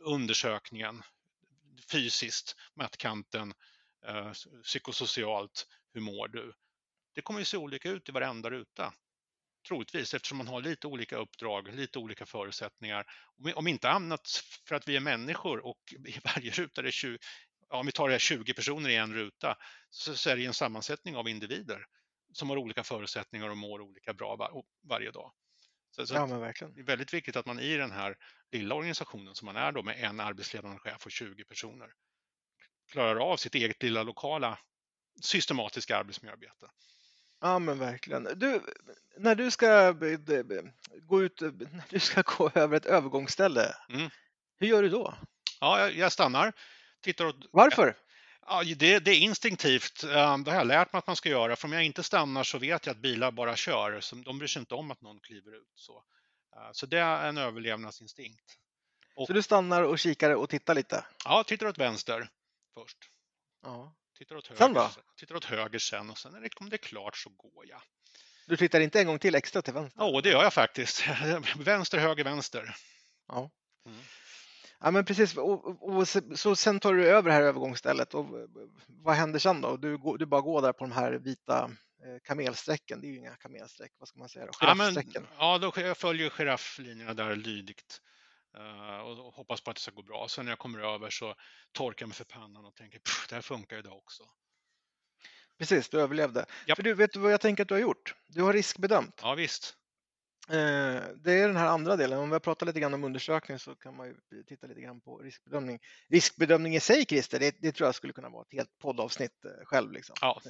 undersökningen 0.00 1.02
fysiskt, 1.90 2.56
mätkanten, 2.74 3.54
eh, 4.06 4.32
psykosocialt, 4.62 5.66
hur 5.92 6.00
mår 6.00 6.28
du? 6.28 6.52
Det 7.14 7.20
kommer 7.20 7.40
ju 7.40 7.44
se 7.44 7.56
olika 7.56 7.90
ut 7.90 8.08
i 8.08 8.12
varenda 8.12 8.50
ruta 8.50 8.92
troligtvis 9.68 10.14
eftersom 10.14 10.38
man 10.38 10.48
har 10.48 10.60
lite 10.60 10.86
olika 10.86 11.16
uppdrag, 11.16 11.74
lite 11.74 11.98
olika 11.98 12.26
förutsättningar. 12.26 13.04
Om 13.54 13.66
inte 13.66 13.90
annat 13.90 14.28
för 14.68 14.74
att 14.74 14.88
vi 14.88 14.96
är 14.96 15.00
människor 15.00 15.66
och 15.66 15.78
i 16.06 16.20
varje 16.24 16.50
ruta 16.50 16.80
är 16.80 16.84
det 16.84 16.92
20, 16.92 17.18
ja, 17.70 17.76
om 17.76 17.86
vi 17.86 17.92
tar 17.92 18.08
det 18.08 18.18
20 18.18 18.54
personer 18.54 18.90
i 18.90 18.96
en 18.96 19.14
ruta, 19.14 19.56
så, 19.90 20.16
så 20.16 20.30
är 20.30 20.36
det 20.36 20.46
en 20.46 20.54
sammansättning 20.54 21.16
av 21.16 21.28
individer 21.28 21.84
som 22.32 22.50
har 22.50 22.56
olika 22.56 22.84
förutsättningar 22.84 23.48
och 23.48 23.56
mår 23.56 23.80
olika 23.80 24.14
bra 24.14 24.36
var, 24.36 24.62
varje 24.88 25.10
dag. 25.10 25.32
Så, 25.90 26.06
så 26.06 26.14
ja. 26.14 26.26
Det 26.26 26.80
är 26.80 26.84
väldigt 26.84 27.14
viktigt 27.14 27.36
att 27.36 27.46
man 27.46 27.60
i 27.60 27.76
den 27.76 27.90
här 27.90 28.16
lilla 28.52 28.74
organisationen 28.74 29.34
som 29.34 29.46
man 29.46 29.56
är 29.56 29.72
då 29.72 29.82
med 29.82 30.04
en 30.04 30.20
arbetsledande 30.20 30.78
chef 30.78 31.06
och 31.06 31.12
20 31.12 31.44
personer 31.44 31.92
klarar 32.92 33.16
av 33.16 33.36
sitt 33.36 33.54
eget 33.54 33.82
lilla 33.82 34.02
lokala 34.02 34.58
systematiska 35.22 35.96
arbetsmiljöarbete. 35.96 36.66
Ja 37.40 37.58
men 37.58 37.78
verkligen. 37.78 38.28
Du, 38.36 38.60
när 39.18 39.34
du 39.34 39.50
ska 39.50 39.92
b- 40.00 40.16
b- 40.16 40.42
b- 40.42 40.62
gå 41.02 41.22
ut, 41.22 41.40
när 41.40 41.84
du 41.90 41.98
ska 42.00 42.22
gå 42.22 42.50
över 42.54 42.76
ett 42.76 42.86
övergångsställe, 42.86 43.74
Mm. 43.88 44.10
hur 44.58 44.66
gör 44.66 44.82
du 44.82 44.88
då? 44.88 45.14
Ja, 45.60 45.80
jag, 45.80 45.94
jag 45.96 46.12
stannar, 46.12 46.52
tittar 47.00 47.24
åt... 47.26 47.36
Varför? 47.52 47.96
Ja, 48.46 48.62
det, 48.76 48.98
det 48.98 49.10
är 49.10 49.18
instinktivt. 49.18 50.04
Eh, 50.04 50.38
Det 50.38 50.50
har 50.50 50.58
jag 50.58 50.66
lärt 50.66 50.92
mig 50.92 50.98
att 50.98 51.06
man 51.06 51.16
ska 51.16 51.28
göra. 51.28 51.56
För 51.56 51.68
om 51.68 51.72
jag 51.72 51.84
inte 51.84 52.02
stannar 52.02 52.44
så 52.44 52.58
vet 52.58 52.86
jag 52.86 52.92
att 52.94 53.02
bilar 53.02 53.30
bara 53.30 53.56
kör. 53.56 54.00
Så 54.00 54.16
de 54.16 54.38
bryr 54.38 54.48
sig 54.48 54.60
inte 54.60 54.74
om 54.74 54.90
att 54.90 55.00
någon 55.00 55.20
kliver 55.20 55.56
ut. 55.56 55.68
Så, 55.74 56.04
Eh, 56.56 56.68
så 56.72 56.86
det 56.86 56.98
är 56.98 57.28
en 57.28 57.38
överlevnadsinstinkt. 57.38 58.56
Så 59.26 59.32
du 59.32 59.42
stannar 59.42 59.82
och 59.82 59.98
kikar 59.98 60.30
och 60.34 60.48
tittar 60.50 60.74
lite? 60.74 61.04
Ja, 61.24 61.44
tittar 61.44 61.66
åt 61.66 61.78
vänster 61.78 62.28
först. 62.74 62.96
Ja. 63.62 63.94
Tittar 64.20 64.36
åt 64.36 64.46
höger, 64.46 64.88
Sen? 64.88 65.02
Tittar 65.16 65.34
åt 65.34 65.44
höger 65.44 65.78
sen 65.78 66.10
och 66.10 66.18
sen 66.18 66.32
när 66.32 66.40
det, 66.40 66.48
om 66.56 66.70
det 66.70 66.76
är 66.76 66.78
klart 66.78 67.16
så 67.16 67.30
går 67.30 67.66
jag. 67.68 67.82
Du 68.46 68.56
tittar 68.56 68.80
inte 68.80 69.00
en 69.00 69.06
gång 69.06 69.18
till 69.18 69.34
extra 69.34 69.62
till 69.62 69.74
vänster? 69.74 70.00
Ja, 70.00 70.20
det 70.20 70.28
gör 70.28 70.42
jag 70.42 70.52
faktiskt. 70.52 71.04
vänster, 71.58 71.98
höger, 71.98 72.24
vänster. 72.24 72.76
Ja. 73.28 73.50
Mm. 73.86 73.98
Ja 74.80 74.90
men 74.90 75.04
precis, 75.04 75.36
och, 75.36 75.66
och, 75.66 75.96
och 75.96 76.08
så, 76.38 76.56
sen 76.56 76.80
tar 76.80 76.94
du 76.94 77.08
över 77.08 77.28
det 77.30 77.34
här 77.34 77.42
övergångsstället 77.42 78.14
och 78.14 78.26
vad 78.86 79.14
händer 79.14 79.38
sen 79.38 79.60
då? 79.60 79.76
Du, 79.76 79.98
går- 79.98 80.18
du 80.18 80.26
bara 80.26 80.40
går 80.40 80.62
där 80.62 80.72
på 80.72 80.84
de 80.84 80.92
här 80.92 81.12
vita 81.12 81.70
eh, 82.04 82.20
kamelsträcken, 82.24 83.00
det 83.00 83.06
är 83.06 83.10
ju 83.10 83.16
inga 83.18 83.36
kamelsträck, 83.36 83.92
vad 83.98 84.08
ska 84.08 84.18
man 84.18 84.28
säga 84.28 84.46
då? 84.46 84.52
Ja, 84.60 84.74
men, 84.74 84.94
ja, 85.38 85.58
då 85.58 85.72
jag 85.76 85.96
följer 85.96 86.30
girafflinjerna 86.30 87.14
där 87.14 87.36
lydigt 87.36 88.00
och 89.04 89.26
och 89.26 89.34
hoppas 89.34 89.60
på 89.60 89.70
att 89.70 89.76
det 89.76 89.82
ska 89.82 89.90
gå 89.90 90.02
bra. 90.02 90.28
Sen 90.28 90.44
när 90.44 90.52
jag 90.52 90.58
kommer 90.58 90.78
över 90.78 91.10
så 91.10 91.34
torkar 91.72 92.02
jag 92.02 92.08
mig 92.08 92.16
för 92.16 92.24
pannan 92.24 92.64
och 92.64 92.74
tänker 92.74 92.98
"Pff, 92.98 93.26
det 93.28 93.34
här 93.34 93.42
funkar 93.42 93.78
idag 93.78 93.96
också. 93.96 94.22
Precis, 95.58 95.88
du 95.88 96.00
överlevde. 96.00 96.46
Japp. 96.66 96.76
För 96.76 96.82
du, 96.82 96.94
vet 96.94 97.12
du 97.12 97.18
vad 97.18 97.32
jag 97.32 97.40
tänker 97.40 97.62
att 97.62 97.68
du 97.68 97.74
har 97.74 97.80
gjort? 97.80 98.14
Du 98.26 98.42
har 98.42 98.52
riskbedömt. 98.52 99.20
Ja, 99.22 99.34
visst. 99.34 99.76
Eh, 100.48 101.02
det 101.16 101.32
är 101.32 101.46
den 101.46 101.56
här 101.56 101.66
andra 101.66 101.96
delen. 101.96 102.18
Om 102.18 102.28
vi 102.28 102.32
har 102.32 102.40
pratat 102.40 102.66
lite 102.66 102.80
grann 102.80 102.94
om 102.94 103.04
undersökning 103.04 103.58
så 103.58 103.74
kan 103.74 103.96
man 103.96 104.06
ju 104.06 104.42
titta 104.42 104.66
lite 104.66 104.80
grann 104.80 105.00
på 105.00 105.18
riskbedömning. 105.18 105.78
Riskbedömning 106.08 106.76
i 106.76 106.80
sig, 106.80 107.04
Christer, 107.04 107.38
det, 107.38 107.56
det 107.60 107.72
tror 107.72 107.86
jag 107.86 107.94
skulle 107.94 108.12
kunna 108.12 108.28
vara 108.28 108.42
ett 108.42 108.52
helt 108.52 108.78
poddavsnitt 108.78 109.44
eh, 109.44 109.64
själv. 109.64 109.92
Liksom. 109.92 110.16
Ja, 110.20 110.40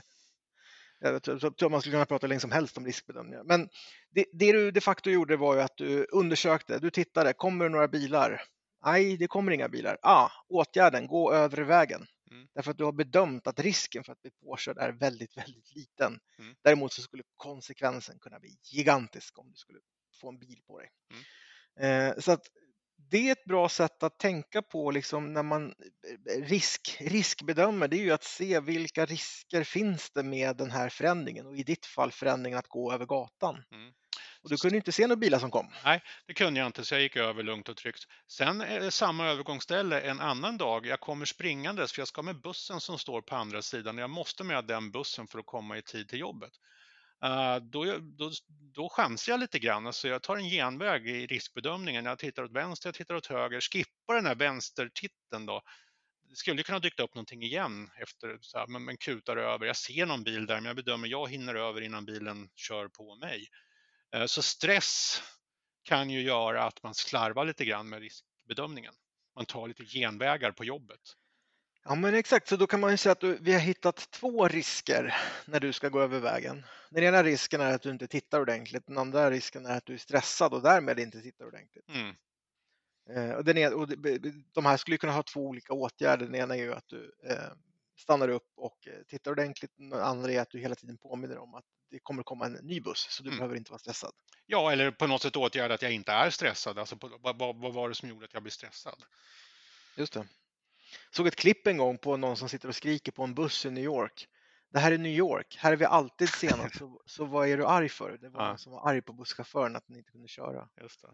Jag 1.00 1.22
tror, 1.22 1.68
man 1.68 1.80
skulle 1.80 1.94
kunna 1.94 2.06
prata 2.06 2.26
länge 2.26 2.40
som 2.40 2.52
helst 2.52 2.78
om 2.78 2.86
riskbedömningar. 2.86 3.42
Men 3.44 3.68
det, 4.10 4.24
det 4.32 4.52
du 4.52 4.70
de 4.70 4.80
facto 4.80 5.10
gjorde 5.10 5.36
var 5.36 5.54
ju 5.54 5.60
att 5.60 5.76
du 5.76 6.06
undersökte, 6.12 6.78
du 6.78 6.90
tittade, 6.90 7.32
kommer 7.32 7.64
det 7.64 7.70
några 7.70 7.88
bilar? 7.88 8.42
Nej, 8.84 9.16
det 9.16 9.26
kommer 9.26 9.52
inga 9.52 9.68
bilar. 9.68 9.98
Ah, 10.02 10.30
åtgärden, 10.48 11.06
gå 11.06 11.32
över 11.32 11.62
vägen. 11.62 12.06
Mm. 12.30 12.48
Därför 12.54 12.70
att 12.70 12.78
du 12.78 12.84
har 12.84 12.92
bedömt 12.92 13.46
att 13.46 13.60
risken 13.60 14.04
för 14.04 14.12
att 14.12 14.22
bli 14.22 14.30
påkörd 14.30 14.78
är 14.78 14.92
väldigt, 14.92 15.36
väldigt 15.36 15.74
liten. 15.74 16.18
Mm. 16.38 16.54
Däremot 16.62 16.92
så 16.92 17.02
skulle 17.02 17.22
konsekvensen 17.36 18.18
kunna 18.18 18.40
bli 18.40 18.58
gigantisk 18.62 19.38
om 19.38 19.50
du 19.50 19.56
skulle 19.56 19.78
få 20.20 20.28
en 20.28 20.38
bil 20.38 20.60
på 20.66 20.78
dig. 20.78 20.90
Mm. 21.78 22.08
Eh, 22.10 22.18
så 22.18 22.32
att 22.32 22.42
det 23.10 23.28
är 23.28 23.32
ett 23.32 23.44
bra 23.44 23.68
sätt 23.68 24.02
att 24.02 24.18
tänka 24.18 24.62
på 24.62 24.90
liksom 24.90 25.32
när 25.32 25.42
man 25.42 25.66
eh, 25.66 26.42
risk, 26.42 26.96
riskbedömer. 27.00 27.88
Det 27.88 27.96
är 27.96 28.04
ju 28.04 28.12
att 28.12 28.24
se 28.24 28.60
vilka 28.60 29.06
risker 29.06 29.64
finns 29.64 30.10
det 30.10 30.22
med 30.22 30.56
den 30.56 30.70
här 30.70 30.88
förändringen 30.88 31.46
och 31.46 31.56
i 31.56 31.62
ditt 31.62 31.86
fall 31.86 32.12
förändringen 32.12 32.58
att 32.58 32.68
gå 32.68 32.92
över 32.92 33.06
gatan. 33.06 33.54
Mm. 33.72 33.92
Och 34.42 34.50
du 34.50 34.56
kunde 34.56 34.76
inte 34.76 34.92
se 34.92 35.06
några 35.06 35.16
bilar 35.16 35.38
som 35.38 35.50
kom. 35.50 35.70
det 36.26 36.34
kunde 36.34 36.60
jag 36.60 36.66
inte 36.66 36.84
så 36.84 36.94
jag 36.94 37.02
gick 37.02 37.16
över 37.16 37.42
lugnt 37.42 37.68
och 37.68 37.76
tryggt. 37.76 38.04
Sen 38.28 38.60
är 38.60 38.80
det 38.80 38.90
samma 38.90 39.26
övergångsställe 39.26 40.00
en 40.00 40.20
annan 40.20 40.58
dag. 40.58 40.86
Jag 40.86 41.00
kommer 41.00 41.24
springandes 41.24 41.92
för 41.92 42.00
jag 42.00 42.08
ska 42.08 42.22
med 42.22 42.40
bussen 42.40 42.80
som 42.80 42.98
står 42.98 43.22
på 43.22 43.36
andra 43.36 43.62
sidan. 43.62 43.98
Jag 43.98 44.10
måste 44.10 44.44
med 44.44 44.64
den 44.64 44.90
bussen 44.90 45.26
för 45.26 45.38
att 45.38 45.46
komma 45.46 45.78
i 45.78 45.82
tid 45.82 46.08
till 46.08 46.18
jobbet. 46.18 46.52
Eh, 47.24 47.56
då, 47.56 47.98
då, 48.00 48.30
då 48.74 48.88
chansar 48.88 49.32
jag 49.32 49.40
lite 49.40 49.58
grann. 49.58 49.86
Alltså 49.86 50.08
jag 50.08 50.22
tar 50.22 50.36
en 50.36 50.48
genväg 50.48 51.08
i 51.08 51.26
riskbedömningen. 51.26 52.04
Jag 52.04 52.18
tittar 52.18 52.42
åt 52.42 52.52
vänster, 52.52 52.88
jag 52.88 52.94
tittar 52.94 53.14
åt 53.14 53.26
höger. 53.26 53.60
Skippar 53.60 54.14
den 54.14 54.26
här 54.26 54.34
vänstertitten 54.34 55.46
då. 55.46 55.62
Det 56.28 56.36
skulle 56.36 56.62
kunna 56.62 56.78
dyka 56.78 57.02
upp 57.02 57.14
någonting 57.14 57.42
igen 57.42 57.90
efter 58.02 58.38
så 58.40 58.58
här, 58.58 58.66
men, 58.66 58.84
men 58.84 58.96
kutar 58.96 59.36
över. 59.36 59.66
Jag 59.66 59.76
ser 59.76 60.06
någon 60.06 60.24
bil 60.24 60.46
där 60.46 60.54
men 60.54 60.64
jag 60.64 60.76
bedömer 60.76 61.08
jag 61.08 61.30
hinner 61.30 61.54
över 61.54 61.80
innan 61.80 62.04
bilen 62.04 62.48
kör 62.56 62.88
på 62.88 63.16
mig. 63.16 63.48
Eh, 64.14 64.26
så 64.26 64.42
stress 64.42 65.22
kan 65.82 66.10
ju 66.10 66.22
göra 66.22 66.64
att 66.64 66.82
man 66.82 66.94
slarvar 66.94 67.44
lite 67.44 67.64
grann 67.64 67.88
med 67.88 68.00
riskbedömningen. 68.00 68.94
Man 69.36 69.46
tar 69.46 69.68
lite 69.68 69.84
genvägar 69.84 70.52
på 70.52 70.64
jobbet. 70.64 71.00
Ja 71.84 71.94
men 71.94 72.14
exakt, 72.14 72.48
så 72.48 72.56
då 72.56 72.66
kan 72.66 72.80
man 72.80 72.90
ju 72.90 72.96
säga 72.96 73.12
att 73.12 73.20
du, 73.20 73.38
vi 73.40 73.52
har 73.52 73.60
hittat 73.60 74.10
två 74.10 74.48
risker 74.48 75.14
när 75.44 75.60
du 75.60 75.72
ska 75.72 75.88
gå 75.88 76.00
över 76.00 76.20
vägen. 76.20 76.66
Den 76.90 77.04
ena 77.04 77.22
risken 77.22 77.60
är 77.60 77.74
att 77.74 77.82
du 77.82 77.90
inte 77.90 78.06
tittar 78.06 78.40
ordentligt, 78.40 78.86
den 78.86 78.98
andra 78.98 79.30
risken 79.30 79.66
är 79.66 79.76
att 79.76 79.86
du 79.86 79.94
är 79.94 79.98
stressad 79.98 80.54
och 80.54 80.62
därmed 80.62 80.98
inte 80.98 81.20
tittar 81.20 81.46
ordentligt. 81.46 81.88
Mm. 81.88 82.14
Eh, 83.10 83.36
och 83.36 83.44
den 83.44 83.58
ena, 83.58 83.76
och 83.76 83.88
de, 84.52 84.66
här 84.66 84.76
skulle 84.76 84.96
kunna 84.96 85.12
ha 85.12 85.22
två 85.22 85.46
olika 85.46 85.72
åtgärder. 85.72 86.26
Den 86.26 86.34
ena 86.34 86.56
är 86.56 86.62
ju 86.62 86.74
att 86.74 86.88
du 86.88 87.12
eh, 87.26 87.52
stannar 87.98 88.28
upp 88.28 88.48
och 88.56 88.86
eh, 88.86 89.02
tittar 89.08 89.30
ordentligt. 89.30 89.72
Den 89.76 89.92
andra 89.92 90.32
är 90.32 90.40
att 90.40 90.50
du 90.50 90.58
hela 90.58 90.74
tiden 90.74 90.98
påminner 90.98 91.38
om 91.38 91.54
att 91.54 91.64
det 91.90 91.98
kommer 91.98 92.22
komma 92.22 92.46
en 92.46 92.52
ny 92.52 92.80
buss 92.80 93.06
så 93.10 93.22
du 93.22 93.28
Mm. 93.28 93.38
behöver 93.38 93.56
inte 93.56 93.70
vara 93.70 93.78
stressad. 93.78 94.12
Ja, 94.46 94.72
eller 94.72 94.90
på 94.90 95.06
något 95.06 95.22
sätt 95.22 95.36
åtgärda 95.36 95.74
att 95.74 95.82
jag 95.82 95.92
inte 95.92 96.12
är 96.12 96.30
stressad. 96.30 96.78
Alltså 96.78 96.96
på, 96.96 97.18
vad, 97.20 97.38
vad, 97.38 97.56
vad 97.56 97.74
var 97.74 97.88
det 97.88 97.94
som 97.94 98.08
gjorde 98.08 98.24
att 98.24 98.34
jag 98.34 98.42
blev 98.42 98.50
stressad? 98.50 99.02
Just 99.96 100.12
det. 100.12 100.26
Såg 101.10 101.26
ett 101.26 101.36
klipp 101.36 101.66
en 101.66 101.76
gång 101.76 101.98
på 101.98 102.16
någon 102.16 102.36
som 102.36 102.48
sitter 102.48 102.68
och 102.68 102.74
skriker 102.76 103.12
på 103.12 103.22
en 103.24 103.34
buss 103.34 103.66
i 103.66 103.70
New 103.70 103.84
York. 103.84 104.26
Det 104.72 104.78
här 104.78 104.92
är 104.92 104.98
New 104.98 105.12
York, 105.12 105.56
här 105.60 105.72
är 105.72 105.76
vi 105.76 105.84
alltid 105.84 106.28
sena, 106.28 106.68
så, 106.78 107.00
så 107.06 107.24
vad 107.24 107.48
är 107.48 107.56
du 107.56 107.66
arg 107.66 107.88
för? 107.88 108.18
Det 108.20 108.28
var 108.28 108.40
Ja. 108.42 108.48
någon 108.48 108.58
som 108.58 108.72
var 108.72 108.88
arg 108.90 109.02
på 109.02 109.12
busschauffören 109.12 109.76
att 109.76 109.86
den 109.86 109.96
inte 109.96 110.10
kunde 110.10 110.28
köra. 110.28 110.68
Just 110.80 111.02
det. 111.02 111.08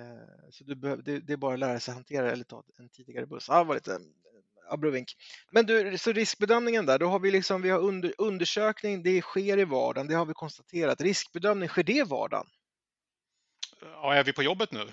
Eh, 0.00 0.50
Så 0.50 0.64
du 0.64 0.74
behöver, 0.74 1.02
det, 1.02 1.18
det 1.20 1.32
är 1.32 1.36
bara 1.36 1.52
att 1.54 1.58
lära 1.60 1.80
sig 1.80 1.94
hantera 1.94 2.30
eller 2.32 2.44
ta 2.44 2.62
en 2.78 2.88
tidigare 2.88 3.26
buss. 3.26 3.46
Det 3.46 3.64
var 3.64 3.74
lite 3.74 3.98
abrovink. 4.70 5.16
Men 5.50 5.66
du, 5.66 5.98
så 5.98 6.12
riskbedömningen 6.12 6.86
där, 6.86 6.98
då 6.98 7.06
har 7.06 7.18
vi 7.20 7.30
liksom, 7.30 7.62
vi 7.62 7.70
har 7.70 7.78
under, 7.80 8.14
undersökning, 8.18 9.02
det 9.02 9.22
sker 9.22 9.58
i 9.58 9.64
vardagen, 9.64 10.06
det 10.08 10.14
har 10.14 10.26
vi 10.26 10.34
konstaterat. 10.34 11.00
Riskbedömning, 11.00 11.68
sker 11.68 11.82
det 11.82 11.92
i 11.92 12.02
vardagen? 12.02 12.46
Ja, 13.80 14.14
är 14.14 14.24
vi 14.24 14.32
på 14.32 14.42
jobbet 14.42 14.72
nu? 14.72 14.92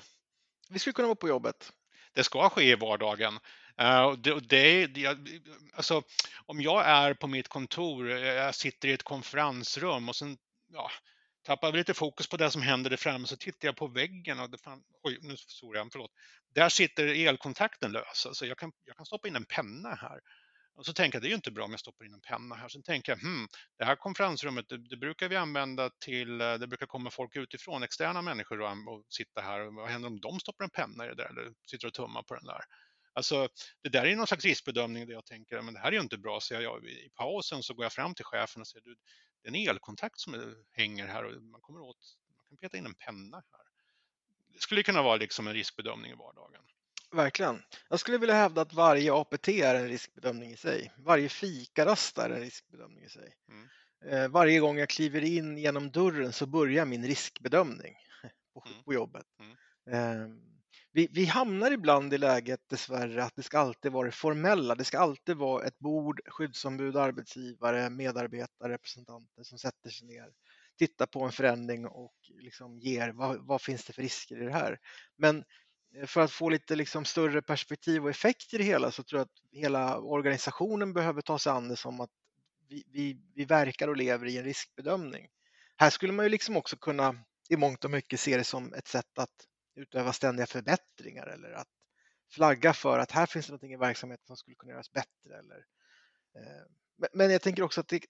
Vi 0.69 0.79
skulle 0.79 0.93
kunna 0.93 1.07
vara 1.07 1.15
på 1.15 1.27
jobbet. 1.27 1.71
Det 2.13 2.23
ska 2.23 2.49
ske 2.49 2.63
i 2.71 2.75
vardagen. 2.75 3.39
Uh, 3.81 4.01
och 4.01 4.19
det, 4.19 4.39
det, 4.39 4.87
det, 4.87 5.17
alltså, 5.73 6.03
om 6.45 6.61
jag 6.61 6.85
är 6.85 7.13
på 7.13 7.27
mitt 7.27 7.47
kontor, 7.47 8.11
eh, 8.11 8.19
jag 8.19 8.55
sitter 8.55 8.87
i 8.87 8.91
ett 8.91 9.03
konferensrum 9.03 10.09
och 10.09 10.15
sen 10.15 10.37
ja, 10.73 10.91
tappar 11.45 11.71
vi 11.71 11.77
lite 11.77 11.93
fokus 11.93 12.27
på 12.27 12.37
det 12.37 12.51
som 12.51 12.61
händer 12.61 12.89
där 12.89 12.97
framme 12.97 13.27
så 13.27 13.37
tittar 13.37 13.67
jag 13.67 13.75
på 13.75 13.87
väggen 13.87 14.39
och 14.39 14.49
det 14.49 14.57
fan, 14.57 14.83
oj, 15.03 15.19
nu 15.21 15.35
såg 15.37 15.75
jag, 15.75 15.89
förlåt. 15.91 16.11
Där 16.53 16.69
sitter 16.69 17.27
elkontakten 17.27 17.91
lös. 17.91 18.25
Alltså 18.25 18.45
jag, 18.45 18.57
kan, 18.57 18.71
jag 18.85 18.97
kan 18.97 19.05
stoppa 19.05 19.27
in 19.27 19.35
en 19.35 19.45
penna 19.45 19.95
här. 19.95 20.19
Och 20.75 20.85
så 20.85 20.93
tänker 20.93 21.15
jag, 21.15 21.23
det 21.23 21.27
är 21.27 21.29
ju 21.29 21.35
inte 21.35 21.51
bra 21.51 21.65
om 21.65 21.71
jag 21.71 21.79
stoppar 21.79 22.05
in 22.05 22.13
en 22.13 22.21
penna 22.21 22.55
här. 22.55 22.67
Sen 22.67 22.83
tänker 22.83 23.11
jag, 23.11 23.19
hmm, 23.19 23.47
det 23.77 23.85
här 23.85 23.95
konferensrummet, 23.95 24.69
det, 24.69 24.77
det 24.89 24.97
brukar 24.97 25.29
vi 25.29 25.35
använda 25.35 25.89
till, 25.89 26.41
eh, 26.41 26.53
det 26.53 26.67
brukar 26.67 26.85
komma 26.85 27.09
folk 27.11 27.35
utifrån, 27.35 27.83
externa 27.83 28.21
människor 28.21 28.61
och, 28.61 28.69
och 28.69 29.05
sitta 29.09 29.41
här. 29.41 29.59
Vad 29.75 29.89
händer 29.89 30.09
om 30.09 30.19
de 30.19 30.39
stoppar 30.39 30.63
en 30.63 30.69
penna 30.69 31.05
i 31.05 31.07
det 31.07 31.15
där 31.15 31.29
eller 31.29 31.53
sitter 31.67 31.87
och 31.87 31.93
tummar 31.93 32.23
på 32.23 32.35
den 32.35 32.45
där? 32.45 32.61
Alltså, 33.19 33.49
det 33.81 33.89
där 33.89 34.05
är 34.05 34.15
någon 34.15 34.27
slags 34.27 34.45
riskbedömning 34.45 35.05
där 35.07 35.13
jag 35.13 35.25
tänker, 35.25 35.61
men 35.61 35.73
det 35.73 35.79
här 35.79 35.87
är 35.87 35.91
ju 35.91 35.99
inte 36.01 36.17
bra. 36.17 36.39
Så 36.41 36.53
jag, 36.53 36.85
I 36.85 37.09
pausen 37.15 37.63
så 37.63 37.73
går 37.73 37.85
jag 37.85 37.93
fram 37.93 38.15
till 38.15 38.25
chefen 38.25 38.61
och 38.61 38.67
säger, 38.67 38.83
du, 38.83 38.95
det 39.43 39.47
är 39.49 39.51
en 39.51 39.69
elkontakt 39.69 40.19
som 40.19 40.33
är- 40.33 40.55
hänger 40.71 41.07
här 41.07 41.23
och 41.23 41.43
man 41.43 41.61
kommer 41.61 41.81
åt, 41.81 41.97
man 42.39 42.45
kan 42.47 42.57
peta 42.57 42.77
in 42.77 42.85
en 42.85 42.93
penna 42.95 43.37
här. 43.37 43.61
Det 44.53 44.59
skulle 44.61 44.83
kunna 44.83 45.01
vara 45.01 45.15
liksom 45.15 45.47
en 45.47 45.53
riskbedömning 45.53 46.11
i 46.11 46.15
vardagen. 46.15 46.61
Verkligen. 47.11 47.63
Jag 47.89 47.99
skulle 47.99 48.17
vilja 48.17 48.35
hävda 48.35 48.61
att 48.61 48.73
varje 48.73 49.13
APT 49.13 49.47
är 49.47 49.75
en 49.75 49.87
riskbedömning 49.87 50.51
i 50.51 50.57
sig. 50.57 50.91
Varje 50.97 51.29
fikarast 51.29 52.17
är 52.17 52.29
en 52.29 52.39
riskbedömning 52.41 53.03
i 53.03 53.09
sig. 53.09 53.35
Mm. 53.49 53.67
Eh, 54.05 54.27
Varje 54.29 54.59
gång 54.59 54.77
jag 54.77 54.89
kliver 54.89 55.21
in 55.21 55.57
genom 55.57 55.91
dörren 55.91 56.33
så 56.33 56.45
börjar 56.45 56.85
min 56.85 57.05
riskbedömning 57.07 57.95
på, 58.53 58.63
Mm. 58.67 58.83
på 58.83 58.93
jobbet. 58.93 59.25
Mm. 59.39 60.41
Vi, 60.91 61.07
vi 61.11 61.25
hamnar 61.25 61.71
ibland 61.71 62.13
i 62.13 62.17
läget 62.17 62.59
dessvärre 62.69 63.23
att 63.23 63.35
det 63.35 63.43
ska 63.43 63.59
alltid 63.59 63.91
vara 63.91 64.05
det 64.05 64.11
formella. 64.11 64.75
Det 64.75 64.83
ska 64.83 64.99
alltid 64.99 65.37
vara 65.37 65.65
ett 65.65 65.79
bord, 65.79 66.21
skyddsombud, 66.25 66.97
arbetsgivare, 66.97 67.89
medarbetare, 67.89 68.73
representanter 68.73 69.43
som 69.43 69.57
sätter 69.57 69.89
sig 69.89 70.07
ner, 70.07 70.29
tittar 70.77 71.05
på 71.05 71.23
en 71.23 71.31
förändring 71.31 71.85
och 71.87 72.13
liksom 72.41 72.79
ger 72.79 73.09
vad, 73.09 73.47
vad 73.47 73.61
finns 73.61 73.85
det 73.85 73.93
för 73.93 74.01
risker 74.01 74.41
i 74.41 74.45
det 74.45 74.51
här. 74.51 74.79
Men 75.17 75.43
eh, 75.95 76.05
för 76.05 76.21
att 76.21 76.31
få 76.31 76.49
lite 76.49 76.75
liksom 76.75 77.05
större 77.05 77.41
perspektiv 77.41 78.03
och 78.03 78.09
effekt 78.09 78.53
i 78.53 78.57
det 78.57 78.63
hela 78.63 78.91
så 78.91 79.03
tror 79.03 79.19
jag 79.19 79.25
att 79.25 79.59
hela 79.61 79.97
organisationen 79.99 80.93
behöver 80.93 81.21
ta 81.21 81.39
sig 81.39 81.51
an 81.51 81.67
det 81.67 81.75
som 81.75 82.01
att 82.01 82.11
vi, 82.69 82.83
vi, 82.91 83.21
vi 83.35 83.45
verkar 83.45 83.87
och 83.87 83.97
lever 83.97 84.25
i 84.25 84.37
en 84.37 84.43
riskbedömning. 84.43 85.27
Här 85.77 85.89
skulle 85.89 86.13
man 86.13 86.25
ju 86.25 86.29
liksom 86.29 86.57
också 86.57 86.77
kunna 86.77 87.15
i 87.49 87.57
mångt 87.57 87.85
och 87.85 87.91
mycket 87.91 88.19
se 88.19 88.37
det 88.37 88.43
som 88.43 88.73
ett 88.73 88.87
sätt 88.87 89.19
att 89.19 89.48
utöva 89.79 90.13
ständiga 90.13 90.45
förbättringar 90.45 91.27
eller 91.27 91.51
att 91.51 91.67
flagga 92.31 92.73
för 92.73 92.99
att 92.99 93.11
här 93.11 93.25
finns 93.25 93.45
det 93.45 93.51
någonting 93.51 93.73
i 93.73 93.77
verksamheten 93.77 94.27
som 94.27 94.37
skulle 94.37 94.55
kunna 94.55 94.71
göras 94.71 94.91
bättre. 94.91 95.39
Eller, 95.39 95.57
eh, 96.35 97.09
men 97.13 97.31
jag 97.31 97.41
tänker 97.41 97.63
också 97.63 97.81
att 97.81 97.87
det, 97.87 98.01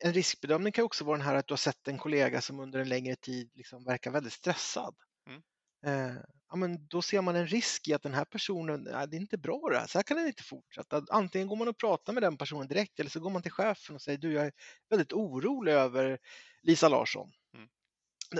en 0.00 0.12
riskbedömning 0.12 0.72
kan 0.72 0.84
också 0.84 1.04
vara 1.04 1.16
den 1.16 1.26
här 1.26 1.34
att 1.34 1.46
du 1.46 1.52
har 1.52 1.56
sett 1.56 1.88
en 1.88 1.98
kollega 1.98 2.40
som 2.40 2.60
under 2.60 2.80
en 2.80 2.88
längre 2.88 3.16
tid 3.16 3.50
liksom 3.54 3.84
verkar 3.84 4.10
väldigt 4.10 4.32
stressad. 4.32 4.94
Mm. 5.26 5.42
Eh, 5.86 6.16
ja, 6.50 6.56
men 6.56 6.86
då 6.86 7.02
ser 7.02 7.20
man 7.20 7.36
en 7.36 7.46
risk 7.46 7.88
i 7.88 7.94
att 7.94 8.02
den 8.02 8.14
här 8.14 8.24
personen, 8.24 8.88
ja, 8.90 9.06
det 9.06 9.16
är 9.16 9.20
inte 9.20 9.38
bra 9.38 9.68
det 9.70 9.78
här, 9.78 9.86
så 9.86 9.98
här 9.98 10.02
kan 10.02 10.16
den 10.16 10.26
inte 10.26 10.42
fortsätta. 10.42 11.04
Antingen 11.10 11.48
går 11.48 11.56
man 11.56 11.68
och 11.68 11.78
pratar 11.78 12.12
med 12.12 12.22
den 12.22 12.36
personen 12.36 12.68
direkt 12.68 13.00
eller 13.00 13.10
så 13.10 13.20
går 13.20 13.30
man 13.30 13.42
till 13.42 13.52
chefen 13.52 13.94
och 13.94 14.02
säger 14.02 14.18
du, 14.18 14.32
jag 14.32 14.46
är 14.46 14.52
väldigt 14.90 15.12
orolig 15.12 15.72
över 15.72 16.18
Lisa 16.62 16.88
Larsson. 16.88 17.32
Mm. 17.54 17.68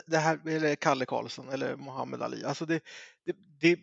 Det 0.07 0.19
här, 0.19 0.49
eller 0.49 0.77
Kalle 0.77 1.07
Karlsson 1.07 1.49
eller 1.49 1.77
Mohammed 1.77 2.23
Ali. 2.23 2.45
Alltså 2.45 2.67
det, 2.67 2.85
det, 3.25 3.37
det, 3.61 3.79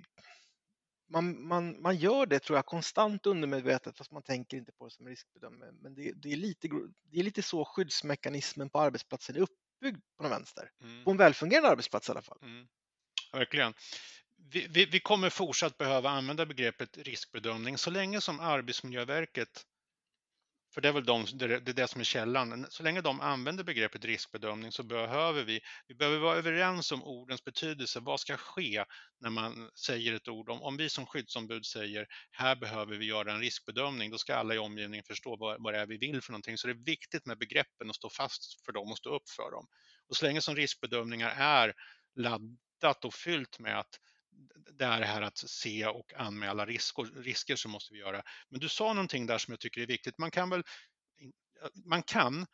man, 1.10 1.48
man, 1.48 1.82
man 1.82 1.98
gör 1.98 2.26
det 2.26 2.40
tror 2.40 2.58
jag 2.58 2.66
konstant 2.66 3.26
undermedvetet 3.26 3.98
fast 3.98 4.12
man 4.12 4.24
tänker 4.24 4.58
inte 4.58 4.72
på 4.72 4.86
det 4.86 4.92
som 4.92 5.08
riskbedömare. 5.08 5.72
Men 5.72 5.96
det, 5.96 6.12
det, 6.12 6.32
är 6.32 6.38
lite, 6.38 6.68
det 7.12 7.20
är 7.20 7.24
lite 7.24 7.42
så 7.42 7.66
skyddsmekanismen 7.66 8.70
på 8.70 8.80
arbetsplatsen 8.80 9.36
är 9.36 9.40
uppbyggd 9.40 10.02
på 10.18 10.24
någon 10.24 10.32
vänster. 10.32 10.72
Mm. 10.82 11.04
På 11.04 11.12
en 11.12 11.18
välfungerande 11.18 11.70
arbetsplats 11.70 12.10
i 12.10 12.12
alla 12.12 12.22
fall. 12.22 12.40
Mm. 12.42 12.68
Verkligen. 13.32 13.74
Vi, 14.52 14.68
vi, 14.70 14.86
vi, 14.86 15.00
kommer 15.00 15.30
fortsatt 15.30 15.78
behöva 15.78 16.10
använda 16.10 16.46
begreppet 16.46 16.98
riskbedömning 16.98 17.78
så 17.78 17.90
länge 17.90 18.22
som 18.22 18.40
Arbetsmiljöverket 18.40 19.66
för 20.74 20.82
det 20.82 20.88
är 20.88 20.94
väl 20.94 21.06
de, 21.06 21.26
det, 21.34 21.46
är 21.46 21.60
det 21.60 21.88
som 21.88 22.02
är 22.02 22.06
källan. 22.06 22.66
Så 22.70 22.84
länge 22.84 23.02
de 23.02 23.22
använder 23.22 23.64
begreppet 23.64 24.06
riskbedömning 24.06 24.72
så 24.72 24.84
behöver 24.84 25.44
vi, 25.44 25.60
vi 25.88 25.96
behöver 25.96 26.18
vara 26.18 26.38
överens 26.38 26.92
om 26.92 27.04
ordens 27.04 27.44
betydelse. 27.44 28.00
Vad 28.00 28.20
ska 28.20 28.38
ske 28.38 28.86
när 29.20 29.30
man 29.30 29.70
säger 29.76 30.14
ett 30.14 30.28
ord? 30.28 30.50
Om, 30.50 30.62
om 30.62 30.78
vi 30.78 30.90
som 30.90 31.06
skyddsombud 31.06 31.66
säger 31.66 32.08
här 32.32 32.56
behöver 32.56 32.96
vi 32.96 33.06
göra 33.06 33.34
en 33.34 33.40
riskbedömning, 33.40 34.12
då 34.12 34.18
ska 34.18 34.36
alla 34.36 34.56
i 34.56 34.58
omgivningen 34.58 35.04
förstå 35.04 35.36
vad, 35.36 35.64
vad 35.64 35.74
det 35.74 35.80
är 35.80 35.86
vi 35.86 35.98
vill 35.98 36.22
för 36.22 36.32
någonting. 36.32 36.58
Så 36.58 36.68
det 36.68 36.74
är 36.74 36.86
viktigt 36.86 37.26
med 37.26 37.38
begreppen 37.38 37.90
och 37.90 37.96
stå 37.96 38.10
fast 38.10 38.66
för 38.66 38.72
dem 38.72 38.92
och 38.92 38.98
stå 38.98 39.16
upp 39.16 39.30
för 39.30 39.52
dem. 39.52 39.68
Och 40.10 40.16
så 40.16 40.26
länge 40.26 40.42
som 40.42 40.56
riskbedömningar 40.56 41.34
är 41.38 41.74
laddat 42.16 43.06
och 43.06 43.14
fyllt 43.14 43.60
med 43.60 43.80
att 43.80 44.00
det 44.78 44.86
är 44.86 45.00
det 45.00 45.06
här 45.06 45.22
att 45.22 45.38
se 45.38 45.86
och 45.86 46.14
anmäla 46.14 46.66
risker, 46.66 47.24
risker 47.24 47.56
så 47.56 47.70
måste 47.70 47.94
vi 47.94 48.00
göra. 48.00 48.24
Men 48.50 48.60
du 48.60 48.70
sa 48.70 48.94
någonting 48.94 49.26
där 49.26 49.38
som 49.38 49.52
jag 49.52 49.60
tycker 49.60 49.82
är 49.82 49.88
viktigt. 49.88 50.18
Man 50.18 50.32
kan 50.32 50.50
väl 50.50 50.64
man 51.86 52.04
kan 52.04 52.46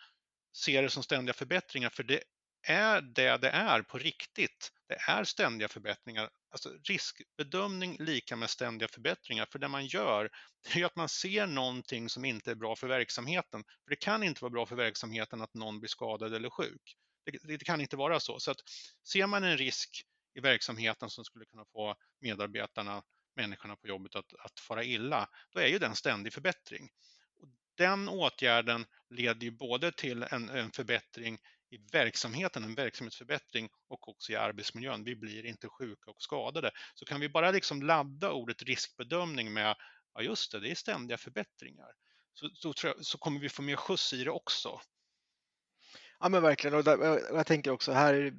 se 0.53 0.81
det 0.81 0.89
som 0.89 1.03
ständiga 1.03 1.33
förbättringar 1.33 1.89
för 1.89 2.03
det 2.03 2.23
är 2.67 3.01
det 3.01 3.37
det 3.37 3.49
är 3.49 3.81
på 3.81 3.97
riktigt. 3.97 4.71
Det 4.87 4.95
är 5.11 5.23
ständiga 5.23 5.67
förbättringar. 5.67 6.29
Alltså 6.51 6.69
riskbedömning 6.89 7.97
lika 7.99 8.35
med 8.35 8.49
ständiga 8.49 8.87
förbättringar. 8.87 9.47
För 9.51 9.59
det 9.59 9.67
man 9.67 9.85
gör 9.85 10.29
det 10.73 10.81
är 10.81 10.85
att 10.85 10.95
man 10.95 11.09
ser 11.09 11.47
någonting 11.47 12.09
som 12.09 12.25
inte 12.25 12.51
är 12.51 12.55
bra 12.55 12.75
för 12.75 12.87
verksamheten. 12.87 13.63
För 13.63 13.89
Det 13.89 13.95
kan 13.95 14.23
inte 14.23 14.43
vara 14.43 14.51
bra 14.51 14.65
för 14.65 14.75
verksamheten 14.75 15.41
att 15.41 15.53
någon 15.53 15.79
blir 15.79 15.89
skadad 15.89 16.33
eller 16.33 16.49
sjuk. 16.49 16.95
Det, 17.25 17.57
det 17.57 17.65
kan 17.65 17.81
inte 17.81 17.95
vara 17.95 18.19
så. 18.19 18.39
Så 18.39 18.51
att 18.51 18.57
ser 19.07 19.27
man 19.27 19.43
en 19.43 19.57
risk 19.57 20.03
i 20.33 20.39
verksamheten 20.39 21.09
som 21.09 21.25
skulle 21.25 21.45
kunna 21.45 21.65
få 21.65 21.95
medarbetarna, 22.19 23.03
människorna 23.35 23.75
på 23.75 23.87
jobbet 23.87 24.15
att, 24.15 24.33
att 24.39 24.59
fara 24.59 24.83
illa, 24.83 25.29
då 25.49 25.59
är 25.59 25.67
ju 25.67 25.79
den 25.79 25.95
ständig 25.95 26.33
förbättring. 26.33 26.89
Och 27.39 27.47
den 27.77 28.09
åtgärden 28.09 28.85
leder 29.09 29.43
ju 29.43 29.51
både 29.51 29.91
till 29.91 30.23
en, 30.23 30.49
en 30.49 30.71
förbättring 30.71 31.37
i 31.69 31.77
verksamheten, 31.91 32.63
en 32.63 32.75
verksamhetsförbättring 32.75 33.69
och 33.87 34.09
också 34.09 34.31
i 34.31 34.35
arbetsmiljön. 34.35 35.03
Vi 35.03 35.15
blir 35.15 35.45
inte 35.45 35.69
sjuka 35.69 36.11
och 36.11 36.21
skadade. 36.21 36.71
Så 36.93 37.05
kan 37.05 37.21
vi 37.21 37.29
bara 37.29 37.51
liksom 37.51 37.81
ladda 37.83 38.31
ordet 38.31 38.63
riskbedömning 38.63 39.53
med, 39.53 39.75
ja 40.13 40.21
just 40.21 40.51
det, 40.51 40.59
det 40.59 40.71
är 40.71 40.75
ständiga 40.75 41.17
förbättringar, 41.17 41.91
så, 42.33 42.49
så, 42.53 42.73
jag, 42.87 43.05
så 43.05 43.17
kommer 43.17 43.39
vi 43.39 43.49
få 43.49 43.61
mer 43.61 43.75
skjuts 43.75 44.13
i 44.13 44.23
det 44.23 44.31
också. 44.31 44.81
Ja 46.19 46.29
men 46.29 46.41
verkligen 46.41 46.75
och, 46.75 46.83
där, 46.83 47.31
och 47.31 47.37
jag 47.37 47.47
tänker 47.47 47.71
också 47.71 47.91
här 47.91 48.33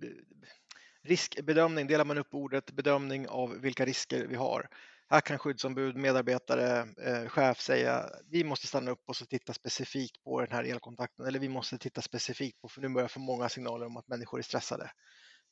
Riskbedömning 1.04 1.86
delar 1.86 2.04
man 2.04 2.18
upp 2.18 2.34
ordet 2.34 2.72
bedömning 2.72 3.28
av 3.28 3.60
vilka 3.60 3.84
risker 3.84 4.26
vi 4.26 4.36
har. 4.36 4.68
Här 5.10 5.20
kan 5.20 5.38
skyddsombud, 5.38 5.96
medarbetare, 5.96 6.88
eh, 7.02 7.28
chef 7.28 7.60
säga 7.60 8.10
vi 8.30 8.44
måste 8.44 8.66
stanna 8.66 8.90
upp 8.90 9.02
och 9.06 9.16
så 9.16 9.26
titta 9.26 9.52
specifikt 9.52 10.24
på 10.24 10.40
den 10.40 10.52
här 10.52 10.64
elkontakten 10.64 11.26
eller 11.26 11.38
vi 11.38 11.48
måste 11.48 11.78
titta 11.78 12.02
specifikt 12.02 12.60
på, 12.60 12.68
för 12.68 12.80
nu 12.80 12.88
börjar 12.88 13.04
jag 13.04 13.10
få 13.10 13.20
många 13.20 13.48
signaler 13.48 13.86
om 13.86 13.96
att 13.96 14.08
människor 14.08 14.38
är 14.38 14.42
stressade. 14.42 14.90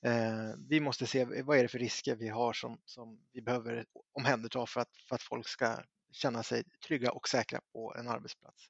Eh, 0.06 0.54
vi 0.68 0.80
måste 0.80 1.06
se 1.06 1.42
vad 1.42 1.58
är 1.58 1.62
det 1.62 1.68
för 1.68 1.78
risker 1.78 2.16
vi 2.16 2.28
har 2.28 2.52
som, 2.52 2.80
som 2.84 3.18
vi 3.32 3.42
behöver 3.42 3.84
omhänderta 4.12 4.66
för 4.66 4.80
att, 4.80 4.96
för 5.08 5.14
att 5.14 5.22
folk 5.22 5.48
ska 5.48 5.78
känna 6.12 6.42
sig 6.42 6.64
trygga 6.86 7.12
och 7.12 7.28
säkra 7.28 7.60
på 7.72 7.94
en 7.98 8.08
arbetsplats. 8.08 8.62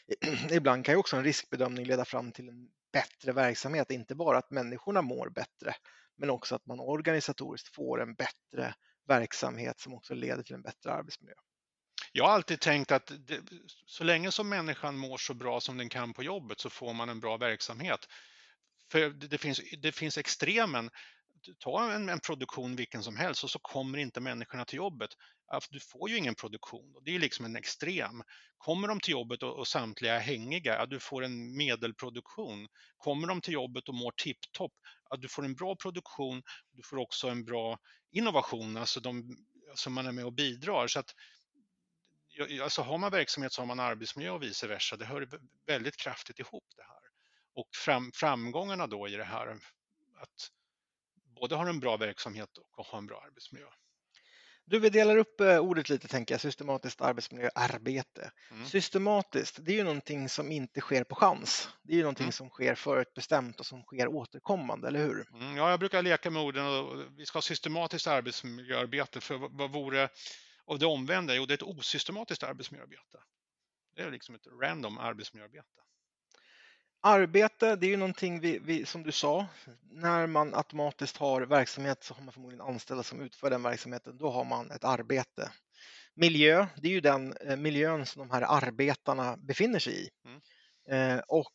Ibland 0.50 0.84
kan 0.84 0.94
ju 0.94 0.98
också 0.98 1.16
en 1.16 1.24
riskbedömning 1.24 1.86
leda 1.86 2.04
fram 2.04 2.32
till 2.32 2.48
en 2.48 2.68
bättre 2.92 3.32
verksamhet, 3.32 3.90
inte 3.90 4.14
bara 4.14 4.38
att 4.38 4.50
människorna 4.50 5.02
mår 5.02 5.28
bättre 5.28 5.74
men 6.20 6.30
också 6.30 6.54
att 6.54 6.66
man 6.66 6.80
organisatoriskt 6.80 7.74
får 7.74 8.02
en 8.02 8.14
bättre 8.14 8.74
verksamhet 9.08 9.80
som 9.80 9.94
också 9.94 10.14
leder 10.14 10.42
till 10.42 10.54
en 10.54 10.62
bättre 10.62 10.92
arbetsmiljö. 10.92 11.34
Jag 12.12 12.24
har 12.24 12.32
alltid 12.32 12.60
tänkt 12.60 12.92
att 12.92 13.12
det, 13.26 13.40
så 13.86 14.04
länge 14.04 14.32
som 14.32 14.48
människan 14.48 14.96
mår 14.96 15.18
så 15.18 15.34
bra 15.34 15.60
som 15.60 15.76
den 15.76 15.88
kan 15.88 16.12
på 16.12 16.22
jobbet 16.22 16.60
så 16.60 16.70
får 16.70 16.92
man 16.94 17.08
en 17.08 17.20
bra 17.20 17.36
verksamhet. 17.36 18.00
För 18.92 19.10
det 19.10 19.38
finns, 19.38 19.60
det 19.78 19.92
finns 19.92 20.18
extremen. 20.18 20.90
Ta 21.58 21.92
en, 21.92 22.08
en 22.08 22.20
produktion 22.20 22.76
vilken 22.76 23.02
som 23.02 23.16
helst 23.16 23.44
och 23.44 23.50
så 23.50 23.58
kommer 23.58 23.98
inte 23.98 24.20
människorna 24.20 24.64
till 24.64 24.76
jobbet. 24.76 25.10
Du 25.70 25.80
får 25.80 26.10
ju 26.10 26.16
ingen 26.16 26.34
produktion. 26.34 27.02
Det 27.04 27.14
är 27.14 27.18
liksom 27.18 27.44
en 27.44 27.56
extrem. 27.56 28.22
Kommer 28.58 28.88
de 28.88 29.00
till 29.00 29.12
jobbet 29.12 29.42
och, 29.42 29.58
och 29.58 29.68
samtliga 29.68 30.14
är 30.14 30.20
hängiga, 30.20 30.86
du 30.86 31.00
får 31.00 31.24
en 31.24 31.56
medelproduktion. 31.56 32.68
Kommer 32.96 33.28
de 33.28 33.40
till 33.40 33.54
jobbet 33.54 33.88
och 33.88 33.94
mår 33.94 34.12
tipptopp, 34.16 34.72
att 35.10 35.20
du 35.20 35.28
får 35.28 35.44
en 35.44 35.54
bra 35.54 35.76
produktion, 35.76 36.42
du 36.72 36.82
får 36.82 36.96
också 36.96 37.28
en 37.28 37.44
bra 37.44 37.78
innovation, 38.10 38.76
alltså, 38.76 39.00
de, 39.00 39.36
alltså 39.70 39.90
man 39.90 40.06
är 40.06 40.12
med 40.12 40.24
och 40.24 40.32
bidrar. 40.32 40.86
Så 40.86 40.98
att, 40.98 41.14
alltså 42.62 42.82
har 42.82 42.98
man 42.98 43.10
verksamhet 43.10 43.52
så 43.52 43.62
har 43.62 43.66
man 43.66 43.80
arbetsmiljö 43.80 44.30
och 44.30 44.42
vice 44.42 44.66
versa. 44.66 44.96
Det 44.96 45.04
hör 45.04 45.28
väldigt 45.66 45.96
kraftigt 45.96 46.38
ihop 46.38 46.64
det 46.76 46.82
här. 46.82 47.02
Och 47.54 47.68
fram, 47.84 48.10
framgångarna 48.14 48.86
då 48.86 49.08
i 49.08 49.16
det 49.16 49.24
här, 49.24 49.58
att 50.16 50.50
både 51.40 51.54
ha 51.54 51.68
en 51.68 51.80
bra 51.80 51.96
verksamhet 51.96 52.58
och 52.76 52.86
ha 52.86 52.98
en 52.98 53.06
bra 53.06 53.22
arbetsmiljö. 53.26 53.66
Du, 54.70 54.78
vi 54.78 54.90
delar 54.90 55.16
upp 55.16 55.40
eh, 55.40 55.58
ordet 55.58 55.88
lite, 55.88 56.08
tänker 56.08 56.34
jag, 56.34 56.40
systematiskt 56.40 57.00
arbetsmiljöarbete. 57.00 58.30
Mm. 58.50 58.66
Systematiskt, 58.66 59.58
det 59.60 59.72
är 59.72 59.76
ju 59.76 59.84
någonting 59.84 60.28
som 60.28 60.52
inte 60.52 60.80
sker 60.80 61.04
på 61.04 61.14
chans. 61.14 61.68
Det 61.82 61.92
är 61.92 61.96
ju 61.96 62.02
någonting 62.02 62.24
mm. 62.24 62.32
som 62.32 62.48
sker 62.48 62.74
förutbestämt 62.74 63.60
och 63.60 63.66
som 63.66 63.82
sker 63.82 64.08
återkommande, 64.08 64.88
eller 64.88 64.98
hur? 64.98 65.28
Mm, 65.34 65.56
ja, 65.56 65.70
jag 65.70 65.80
brukar 65.80 66.02
leka 66.02 66.30
med 66.30 66.42
orden 66.42 66.66
och 66.66 67.04
vi 67.16 67.26
ska 67.26 67.36
ha 67.36 67.42
systematiskt 67.42 68.06
arbetsmiljöarbete, 68.06 69.20
för 69.20 69.36
vad 69.36 69.72
vore 69.72 70.08
av 70.66 70.78
det 70.78 70.86
omvända? 70.86 71.34
Jo, 71.34 71.46
det 71.46 71.52
är 71.52 71.56
ett 71.56 71.62
osystematiskt 71.62 72.42
arbetsmiljöarbete. 72.42 73.18
Det 73.96 74.02
är 74.02 74.10
liksom 74.10 74.34
ett 74.34 74.46
random 74.62 74.98
arbetsmiljöarbete. 74.98 75.80
Arbete, 77.02 77.76
det 77.76 77.86
är 77.86 77.90
ju 77.90 77.96
någonting 77.96 78.40
vi, 78.40 78.58
vi, 78.58 78.86
som 78.86 79.02
du 79.02 79.12
sa, 79.12 79.46
när 79.90 80.26
man 80.26 80.54
automatiskt 80.54 81.16
har 81.16 81.42
verksamhet 81.42 82.04
så 82.04 82.14
har 82.14 82.22
man 82.22 82.32
förmodligen 82.32 82.66
anställda 82.66 83.02
som 83.02 83.20
utför 83.20 83.50
den 83.50 83.62
verksamheten. 83.62 84.18
Då 84.18 84.30
har 84.30 84.44
man 84.44 84.70
ett 84.70 84.84
arbete. 84.84 85.50
Miljö, 86.14 86.66
det 86.76 86.88
är 86.88 86.92
ju 86.92 87.00
den 87.00 87.36
eh, 87.36 87.56
miljön 87.56 88.06
som 88.06 88.28
de 88.28 88.30
här 88.30 88.42
arbetarna 88.42 89.36
befinner 89.36 89.78
sig 89.78 90.04
i. 90.04 90.08
Mm. 90.24 90.40
Eh, 90.90 91.22
och 91.28 91.52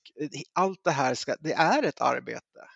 allt 0.54 0.84
det 0.84 0.92
här 0.92 1.16
ska, 1.16 1.36
det 1.40 1.54
är 1.54 1.84
ett 1.84 2.02
arbete. 2.02 2.68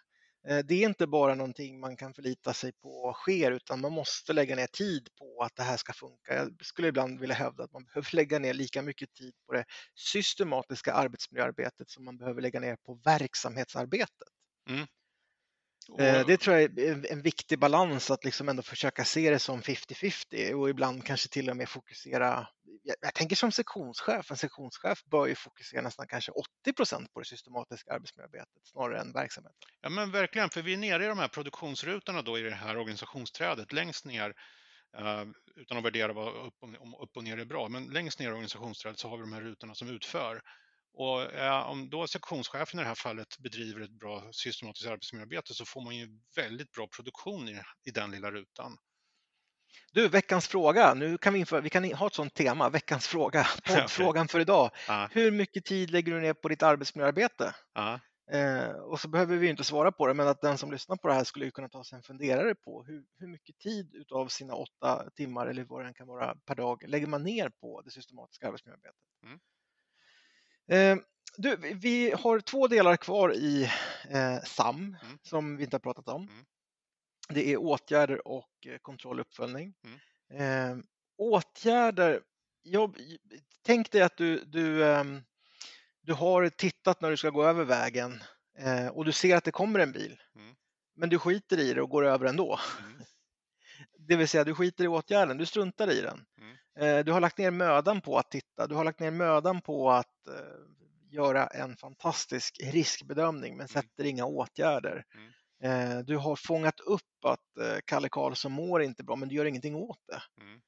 Eh, 0.47 0.58
det 0.58 0.75
är 0.84 0.89
inte 0.89 1.08
bara 1.08 1.36
någonting 1.36 1.80
man 1.80 1.97
kan 1.97 2.13
förlita 2.13 2.54
sig 2.54 2.71
på 2.71 3.13
sker 3.13 3.52
utan 3.52 3.82
man 3.82 3.91
måste 3.91 4.34
lägga 4.34 4.56
ner 4.56 4.67
tid 4.67 5.08
på 5.19 5.43
att 5.43 5.56
det 5.56 5.63
här 5.63 5.78
ska 5.78 5.93
funka. 5.93 6.36
Jag 6.36 6.65
skulle 6.65 6.88
ibland 6.88 7.19
vilja 7.19 7.36
hävda 7.36 7.63
att 7.63 7.73
man 7.73 7.84
behöver 7.93 8.15
lägga 8.15 8.39
ner 8.39 8.54
lika 8.54 8.82
mycket 8.82 9.13
tid 9.13 9.34
på 9.45 9.54
det 9.54 9.65
systematiska 9.95 10.93
arbetsmiljöarbetet 10.93 11.89
som 11.89 12.06
man 12.06 12.17
behöver 12.17 12.41
lägga 12.41 12.60
ner 12.60 12.75
på 12.75 12.93
verksamhetsarbetet. 13.06 14.28
Mm. 14.69 14.86
Eh, 15.99 16.25
det 16.28 16.38
tror 16.38 16.56
jag 16.58 16.80
är 16.80 17.12
en 17.12 17.21
viktig 17.21 17.60
balans 17.60 18.12
att 18.12 18.25
liksom 18.25 18.49
ändå 18.49 18.62
försöka 18.62 19.06
se 19.06 19.30
det 19.30 19.39
som 19.39 19.62
50-50 19.62 20.54
och 20.54 20.69
ibland 20.69 21.06
kanske 21.06 21.30
till 21.30 21.49
och 21.49 21.58
med 21.58 21.69
fokusera. 21.69 22.47
Jag 23.02 23.14
tänker 23.14 23.36
som 23.36 23.52
sektionschef, 23.52 24.32
en 24.32 24.38
sektionschef 24.38 25.04
bör 25.06 25.28
ju 25.28 25.36
fokusera 25.36 25.82
nästan 25.82 26.08
kanske 26.08 26.32
80 26.32 26.74
procent 26.74 27.14
på 27.14 27.20
det 27.20 27.26
systematiska 27.26 27.94
arbetsmiljöarbetet 27.94 28.64
snarare 28.64 29.00
än 29.00 29.14
verksamheten. 29.14 29.58
Ja 29.82 29.90
men 29.90 30.12
verkligen, 30.12 30.50
för 30.50 30.62
vi 30.62 30.74
är 30.74 30.78
nere 30.78 31.06
i 31.06 31.08
de 31.08 31.20
här 31.20 31.28
produktionsrutorna 31.28 32.22
då 32.22 32.40
i 32.40 32.42
det 32.42 32.56
här 32.56 32.78
organisationsträdet 32.78 33.74
längst 33.74 34.06
ner 34.06 34.34
eh, 34.98 35.26
utan 35.56 35.78
att 35.78 35.84
värdera 35.84 36.14
vad 36.14 36.48
upp 36.48 36.56
och, 36.60 36.70
om 36.80 36.96
upp 36.96 37.18
och 37.18 37.24
ner 37.24 37.38
är 37.38 37.46
bra, 37.46 37.70
men 37.70 37.86
längst 37.86 38.20
ner 38.20 38.28
i 38.28 38.32
organisationsträdet 38.32 39.00
så 39.00 39.10
har 39.10 39.18
vi 39.18 39.24
de 39.24 39.34
här 39.34 39.42
rutorna 39.42 39.76
som 39.76 39.90
utför 39.90 40.42
och 40.94 41.34
eh, 41.34 41.70
om 41.70 41.90
då 41.90 42.08
sektionschefen 42.08 42.80
i 42.80 42.84
det 42.84 42.88
här 42.88 42.96
fallet 42.96 43.38
bedriver 43.40 43.82
ett 43.82 44.00
bra 44.00 44.24
systematiskt 44.32 44.90
arbetsmiljöarbete 44.90 45.54
så 45.54 45.66
får 45.66 45.82
man 45.82 45.96
ju 45.96 46.20
väldigt 46.36 46.72
bra 46.72 46.88
produktion 46.88 47.50
i, 47.50 47.62
i 47.84 47.92
den 47.92 48.12
lilla 48.12 48.32
rutan. 48.32 48.78
Du, 49.94 50.08
veckans 50.08 50.48
fråga. 50.48 50.94
Nu 50.94 51.18
kan 51.18 51.34
vi, 51.34 51.40
införa, 51.40 51.62
vi 51.62 51.70
kan 51.70 51.94
ha 51.94 52.08
ett 52.08 52.14
sånt 52.14 52.34
tema, 52.34 52.70
veckans 52.70 53.08
fråga. 53.08 53.48
Poddfrågan 53.68 54.28
för 54.28 54.40
idag. 54.40 54.72
Ja, 54.88 55.10
Hur 55.12 55.32
mycket 55.32 55.66
tid 55.66 55.92
lägger 55.92 56.14
du 56.14 56.22
ner 56.22 56.34
på 56.34 56.48
ditt 56.50 56.64
arbetsmiljöarbete? 56.64 57.56
ja, 57.74 58.00
Eh, 58.32 58.70
och 58.70 59.00
så 59.00 59.08
behöver 59.08 59.38
vi 59.38 59.50
inte 59.50 59.64
svara 59.64 59.92
på 59.92 60.08
det, 60.08 60.14
men 60.14 60.28
att 60.28 60.42
den 60.42 60.58
som 60.58 60.72
lyssnar 60.72 60.96
på 60.96 61.08
det 61.08 61.14
här 61.14 61.24
skulle 61.24 61.46
ju 61.46 61.52
kunna 61.52 61.70
ta 61.70 61.84
sig 61.84 61.96
en 61.96 62.04
funderare 62.04 62.56
på 62.56 62.84
hur, 62.84 63.04
hur 63.20 63.28
mycket 63.28 63.58
tid 63.60 63.96
utav 63.96 64.28
sina 64.28 64.54
åtta 64.56 65.10
timmar 65.16 65.48
eller 65.48 65.64
vad 65.64 65.86
det 65.86 65.94
kan 65.94 66.08
vara 66.08 66.36
per 66.36 66.56
dag 66.56 66.84
lägger 66.88 67.08
man 67.08 67.24
ner 67.24 67.50
på 67.50 67.82
det 67.82 67.92
systematiska 67.92 68.48
arbetsmiljöarbetet. 68.48 69.02
Mm. 69.24 69.40
Eh, 71.00 71.04
du, 71.38 71.56
vi- 71.56 71.74
vi 71.74 72.12
har 72.12 72.40
två 72.40 72.68
delar 72.68 72.98
kvar 72.98 73.34
i 73.34 73.64
eh, 74.10 74.40
SAM 74.46 74.98
Mm. 75.04 75.18
som 75.24 75.58
vi 75.58 75.64
inte 75.64 75.76
har 75.76 75.80
pratat 75.80 76.08
om. 76.08 76.22
Mm. 76.22 76.46
Det 77.34 77.54
är 77.54 77.58
åtgärder 77.58 78.28
och 78.28 78.50
eh, 78.65 78.78
kontroll 78.78 79.20
och 79.20 79.26
uppföljning. 79.26 79.74
Mm. 79.84 80.00
Eh, 80.80 80.84
åtgärder, 81.18 82.22
jag, 82.63 82.96
tänk 83.65 83.92
dig 83.92 84.02
att 84.02 84.18
du, 84.18 84.44
du, 84.46 84.86
ehm, 84.86 85.22
du 86.02 86.13
har 86.13 86.50
tittat 86.50 87.02
när 87.02 87.10
du 87.10 87.18
ska 87.18 87.30
gå 87.30 87.44
över 87.44 87.63
vägen 87.63 88.24
eh, 88.60 88.88
och 88.88 89.06
du 89.06 89.12
ser 89.12 89.36
att 89.36 89.44
det 89.44 89.52
kommer 89.52 89.80
en 89.80 89.92
bil. 89.92 90.22
Mm. 90.36 90.56
Men 90.96 91.10
du 91.10 91.20
skiter 91.20 91.60
i 91.60 91.74
det 91.74 91.82
och 91.82 91.89
går 91.89 92.06
över 92.06 92.26
ändå. 92.26 92.60
mm, 92.80 93.02
Det 93.98 94.15
vill 94.15 94.28
säga 94.28 94.44
du 94.44 94.56
skiter 94.56 94.84
i 94.84 94.88
åtgärden, 94.88 95.38
du 95.38 95.46
struntar 95.46 95.92
i 95.92 96.02
den. 96.02 96.26
Mm. 96.38 96.58
Eh, 96.80 97.06
du 97.06 97.12
har 97.12 97.22
lagt 97.22 97.38
ner 97.38 97.52
mödan 97.52 98.02
på 98.02 98.18
att 98.18 98.32
titta, 98.32 98.68
du 98.68 98.76
har 98.76 98.84
lagt 98.84 99.00
ner 99.00 99.12
mödan 99.12 99.62
på 99.62 99.92
att 99.92 100.28
eh, 100.28 100.34
göra 101.10 101.48
en 101.48 101.78
fantastisk 101.78 102.60
riskbedömning 102.63 103.58
men 103.58 103.68
sätter 103.68 104.04
inga 104.04 104.26
åtgärder. 104.26 105.06
Mm. 105.15 105.32
Eh, 105.63 106.00
du 106.00 106.17
har 106.17 106.36
fångat 106.36 106.80
upp 106.80 107.26
att 107.26 107.58
eh, 107.62 107.78
Kalle 107.86 108.10
Karlsson 108.10 108.52
mår 108.52 108.82
inte 108.82 109.04
bra 109.04 109.15
men 109.15 109.30
du 109.30 109.36
gör 109.36 109.45
ingenting 109.45 109.76
åt 109.76 110.00
det. 110.08 110.41
mm. 110.41 110.62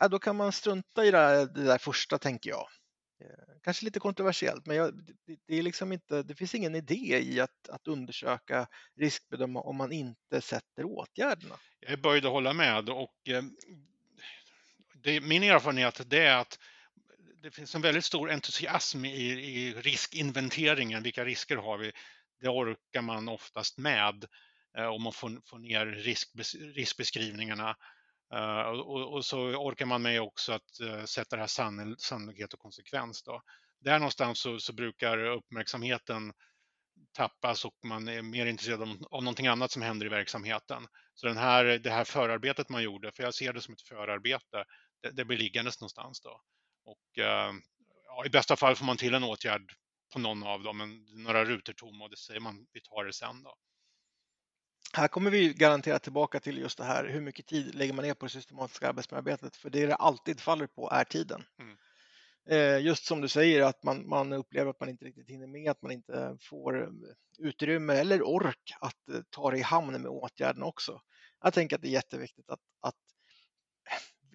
Ja, 0.00 0.08
då 0.08 0.18
kan 0.18 0.36
man 0.36 0.52
strunta 0.52 1.04
i 1.04 1.10
det 1.10 1.18
där, 1.18 1.46
det 1.46 1.64
där 1.64 1.78
första 1.78 2.18
tänker 2.18 2.50
jag. 2.50 2.66
Eh, 3.20 3.54
Kanske 3.62 3.84
lite 3.84 4.00
kontroversiellt, 4.00 4.66
men 4.66 4.76
jag, 4.76 4.94
det, 4.94 5.36
det, 5.46 5.54
är 5.54 5.62
liksom 5.62 5.92
inte, 5.92 6.22
det 6.22 6.34
finns 6.34 6.54
ingen 6.54 6.74
idé 6.74 7.20
i 7.22 7.40
att, 7.40 7.68
att 7.68 7.88
undersöka 7.88 8.66
riskbedöma 8.96 9.60
om 9.60 9.76
man 9.76 9.92
inte 9.92 10.40
sätter 10.40 10.84
åtgärderna. 10.84 11.54
Jag 11.80 11.92
är 11.92 11.96
böjd 11.96 12.26
att 12.26 12.32
hålla 12.32 12.52
med 12.52 12.88
och 12.88 13.14
det, 14.94 15.20
min 15.20 15.42
erfarenhet 15.42 16.00
det 16.06 16.26
är 16.26 16.36
att 16.36 16.58
det 17.42 17.50
finns 17.50 17.74
en 17.74 17.82
väldigt 17.82 18.04
stor 18.04 18.30
entusiasm 18.30 19.04
i, 19.04 19.30
i 19.30 19.74
riskinventeringen. 19.74 21.02
Vilka 21.02 21.24
risker 21.24 21.56
har 21.56 21.78
vi? 21.78 21.92
Det 22.42 22.48
orkar 22.48 23.02
man 23.02 23.28
oftast 23.28 23.78
med 23.78 24.24
eh, 24.78 24.86
om 24.86 25.02
man 25.02 25.12
får, 25.12 25.40
får 25.46 25.58
ner 25.58 25.86
riskbes, 25.86 26.54
riskbeskrivningarna. 26.54 27.76
Eh, 28.34 28.60
och, 28.60 29.12
och, 29.14 29.24
så 29.24 29.38
orkar 29.38 29.86
man 29.86 30.02
med 30.02 30.20
också 30.20 30.52
att 30.52 30.80
eh, 30.80 31.04
sätta 31.04 31.36
det 31.36 31.42
här 31.42 31.46
sann, 31.46 31.96
sannolikhet 31.98 32.52
och 32.52 32.60
konsekvens. 32.60 33.22
Då. 33.22 33.42
Där 33.80 33.98
någonstans 33.98 34.40
så, 34.40 34.58
så 34.58 34.72
brukar 34.72 35.18
uppmärksamheten 35.18 36.32
tappas 37.12 37.64
och 37.64 37.74
man 37.84 38.08
är 38.08 38.22
mer 38.22 38.46
intresserad 38.46 38.82
av, 38.82 38.88
av 39.10 39.22
någonting 39.22 39.46
annat 39.46 39.70
som 39.70 39.82
händer 39.82 40.06
i 40.06 40.08
verksamheten. 40.08 40.86
Så 41.14 41.26
den 41.26 41.36
här, 41.36 41.64
det 41.64 41.90
här 41.90 42.04
förarbetet 42.04 42.68
man 42.68 42.82
gjorde, 42.82 43.12
för 43.12 43.22
jag 43.22 43.34
ser 43.34 43.52
det 43.52 43.60
som 43.60 43.74
ett 43.74 43.82
förarbete, 43.82 44.64
det, 45.02 45.10
det 45.10 45.24
blir 45.24 45.38
liggandes 45.38 45.80
någonstans 45.80 46.20
då. 46.20 46.40
Och 46.84 47.18
eh, 47.18 47.52
ja, 48.06 48.26
i 48.26 48.30
bästa 48.30 48.56
fall 48.56 48.76
får 48.76 48.84
man 48.84 48.96
till 48.96 49.14
en 49.14 49.24
åtgärd 49.24 49.72
på 50.12 50.18
någon 50.18 50.42
av 50.42 50.62
dem, 50.62 50.78
men 50.78 51.04
några 51.24 51.44
rutor 51.44 51.72
tomma 51.72 52.04
och 52.04 52.10
det 52.10 52.16
säger 52.16 52.40
man, 52.40 52.66
vi 52.72 52.80
tar 52.80 53.04
det 53.04 53.12
sen 53.12 53.42
då. 53.42 53.54
Här 54.94 55.08
kommer 55.08 55.30
vi 55.30 55.52
garanterat 55.52 56.02
tillbaka 56.02 56.40
till 56.40 56.58
just 56.58 56.78
det 56.78 56.84
här, 56.84 57.08
hur 57.08 57.20
mycket 57.20 57.46
tid 57.46 57.74
lägger 57.74 57.92
man 57.92 58.04
ner 58.04 58.14
på 58.14 58.26
det 58.26 58.30
systematiska 58.30 58.88
arbetsmiljöarbetet? 58.88 59.56
För 59.56 59.70
det 59.70 59.86
det 59.86 59.94
alltid 59.94 60.40
faller 60.40 60.66
på 60.66 60.90
är 60.90 61.04
tiden. 61.04 61.44
Mm. 61.58 61.76
Eh, 62.50 62.84
Just 62.86 63.04
som 63.04 63.20
du 63.20 63.28
säger 63.28 63.62
att 63.62 63.82
man, 63.82 64.08
man 64.08 64.32
upplever 64.32 64.70
att 64.70 64.80
man 64.80 64.88
inte 64.88 65.04
riktigt 65.04 65.28
hinner 65.28 65.46
med, 65.46 65.70
att 65.70 65.82
man 65.82 65.92
inte 65.92 66.36
får 66.40 66.82
eh, 66.82 66.88
utrymme 67.38 67.94
eller 67.94 68.22
ork 68.22 68.74
att 68.80 69.08
eh, 69.08 69.20
ta 69.30 69.50
det 69.50 69.58
i 69.58 69.62
hamn 69.62 69.92
med 70.02 70.10
åtgärderna 70.10 70.66
också. 70.66 71.00
Jag 71.40 71.54
tänker 71.54 71.76
att 71.76 71.82
det 71.82 71.88
är 71.88 71.92
jätteviktigt 71.92 72.50
att, 72.50 72.60
att 72.80 72.94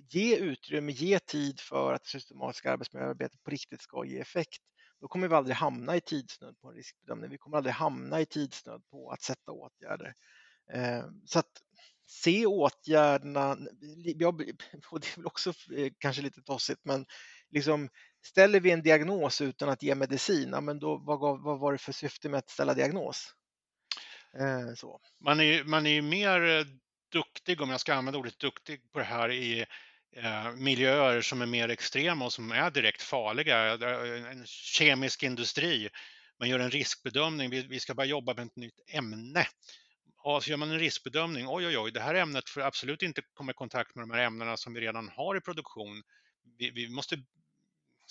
ge 0.10 0.36
utrymme, 0.36 0.92
ge 0.92 1.20
tid 1.20 1.60
för 1.60 1.94
att 1.94 2.04
det 2.04 2.10
systematiska 2.10 2.72
arbetsmiljöarbetet 2.72 3.44
på 3.44 3.52
riktigt 3.52 3.82
ska 3.82 4.06
ge 4.06 4.20
effekt. 4.20 4.62
Då 5.02 5.08
kommer 5.08 5.28
vi 5.28 5.36
aldrig 5.36 5.56
hamna 5.56 5.96
i 5.96 6.02
tidsnöd 6.02 6.60
på 6.60 6.70
en 6.70 6.76
riskbedömning. 6.76 7.30
Vi 7.30 7.38
kommer 7.38 7.58
aldrig 7.58 7.74
hamna 7.76 8.22
i 8.22 8.26
tidsnöd 8.26 8.82
på 8.92 9.12
att 9.12 9.22
sätta 9.22 9.52
åtgärder. 9.52 10.14
Eh, 10.74 11.06
så 11.26 11.40
att 11.40 11.52
se 12.08 12.46
åtgärderna, 12.46 13.58
jag, 14.16 14.42
och 14.92 15.00
det 15.00 15.08
är 15.08 15.16
väl 15.16 15.26
också 15.26 15.50
eh, 15.50 15.92
kanske 15.98 16.22
lite 16.22 16.42
tossigt, 16.42 16.80
men 16.84 17.06
liksom 17.50 17.90
ställer 18.26 18.60
vi 18.60 18.72
en 18.72 18.82
diagnos 18.82 19.42
utan 19.42 19.70
att 19.70 19.84
ge 19.84 19.96
medicin, 19.96 20.50
ja, 20.52 20.62
men 20.62 20.80
då, 20.80 20.98
vad, 20.98 21.20
gav- 21.20 21.44
vad 21.44 21.60
var 21.60 21.72
det 21.72 21.78
för 21.78 21.92
syfte 21.92 22.30
med 22.30 22.38
att 22.38 22.50
ställa 22.50 22.74
diagnos? 22.74 23.34
Eh, 24.40 24.74
så. 24.76 25.00
Man 25.26 25.40
är, 25.40 25.64
man 25.64 25.86
är 25.86 25.92
ju 25.92 26.02
mer 26.02 26.66
duktig, 27.12 27.62
om 27.62 27.70
jag 27.70 27.80
ska 27.80 27.94
använda 27.94 28.20
ordet 28.20 28.40
duktig, 28.40 28.92
på 28.92 29.00
det 29.00 29.06
här 29.06 29.32
i 29.32 29.66
Eh, 30.24 30.52
miljöer 30.56 31.22
som 31.22 31.42
är 31.42 31.46
mer 31.46 31.70
extrema 31.70 32.26
och 32.26 32.34
som 32.34 32.52
är 32.52 32.72
direkt 32.72 33.02
farliga. 33.02 33.74
Eh, 33.74 34.32
en 34.32 34.46
kemisk 34.46 35.24
industri, 35.24 35.90
man 36.40 36.50
gör 36.50 36.60
en 36.60 36.72
riskbedömning, 36.72 37.50
vi, 37.50 37.80
ska 37.80 37.94
bara 37.94 38.06
jobba 38.06 38.34
med 38.34 38.46
ett 38.46 38.56
nytt 38.56 38.80
ämne. 38.88 39.48
Och 40.24 40.44
så 40.44 40.50
gör 40.50 40.58
man 40.58 40.72
en 40.72 40.80
riskbedömning, 40.80 41.46
oj 41.48 41.68
oj 41.68 41.78
oj, 41.78 41.92
det 41.92 42.00
här 42.00 42.16
ämnet 42.16 42.50
får 42.50 42.62
absolut 42.62 43.02
inte 43.02 43.22
komma 43.34 43.52
i 43.52 43.54
kontakt 43.54 43.96
med 43.96 44.04
de 44.04 44.12
här 44.12 44.24
ämnena 44.24 44.58
som 44.58 44.74
vi 44.74 44.82
redan 44.82 45.10
har 45.10 45.38
i 45.38 45.42
produktion. 45.42 46.04
Vi, 46.58 46.72
vi 46.72 46.90
måste 46.90 47.18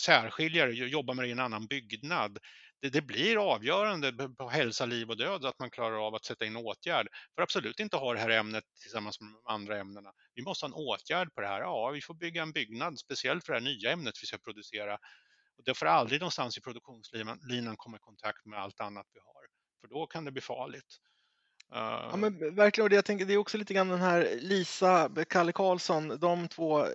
särskilja 0.01 0.67
det, 0.67 0.73
jobba 0.73 1.15
med 1.15 1.25
det 1.25 1.29
i 1.29 1.33
en 1.33 1.41
annan 1.41 1.67
byggnad. 1.67 2.39
Det, 2.81 2.89
det 2.89 3.03
blir 3.03 3.53
avgörande 3.53 4.29
på 4.39 4.49
hälsa, 4.49 4.87
liv 4.87 5.11
och 5.11 5.17
död 5.17 5.45
att 5.45 5.59
man 5.59 5.71
klarar 5.71 6.07
av 6.07 6.15
att 6.15 6.25
sätta 6.25 6.45
in 6.45 6.57
åtgärd. 6.57 7.09
För 7.35 7.43
absolut 7.43 7.81
inte 7.81 7.97
ha 7.97 8.13
det 8.13 8.21
här 8.21 8.31
ämnet 8.31 8.65
tillsammans 8.83 9.21
med 9.21 9.31
de 9.33 9.53
andra 9.53 9.79
ämnena. 9.79 10.13
Vi 10.35 10.43
måste 10.43 10.67
ha 10.67 10.69
en 10.69 10.75
åtgärd 10.75 11.35
på 11.35 11.41
det 11.41 11.47
här. 11.47 11.61
Ja, 11.61 11.91
vi 11.91 12.01
får 12.01 12.15
bygga 12.15 12.43
en 12.43 12.53
byggnad 12.53 12.99
speciellt 12.99 13.47
för 13.47 13.53
det 13.53 13.59
här 13.59 13.65
nya 13.65 13.91
ämnet 13.93 14.15
vi 14.23 14.27
ska 14.27 14.39
producera. 14.39 14.95
Och 15.59 15.65
det 15.65 15.75
får 15.75 15.87
aldrig 15.87 16.21
någonstans 16.21 16.59
i 16.59 16.61
produktionslinan 16.61 17.77
komma 17.77 17.97
i 17.97 18.01
kontakt 18.01 18.47
med 18.47 18.59
allt 18.59 18.81
annat 18.81 19.07
vi 19.15 19.21
har. 19.21 19.47
För 19.81 19.89
då 19.89 20.07
kan 20.07 20.25
det 20.25 20.33
bli 20.33 20.43
farligt. 20.43 20.99
Ja, 21.71 22.11
Uh, 22.15 22.17
men 22.17 22.55
verkligen, 22.55 22.85
och 22.85 22.91
det, 22.91 22.97
jag 22.97 23.05
tänker, 23.05 23.25
det 23.25 23.35
är 23.35 23.39
också 23.39 23.59
lite 23.59 23.75
grann 23.75 23.89
den 23.89 24.01
här 24.01 24.39
Lisa, 24.41 25.11
Kalle 25.29 25.53
Karlsson, 25.53 26.09
de 26.21 26.49
två, 26.49 26.81
eh, 26.85 26.89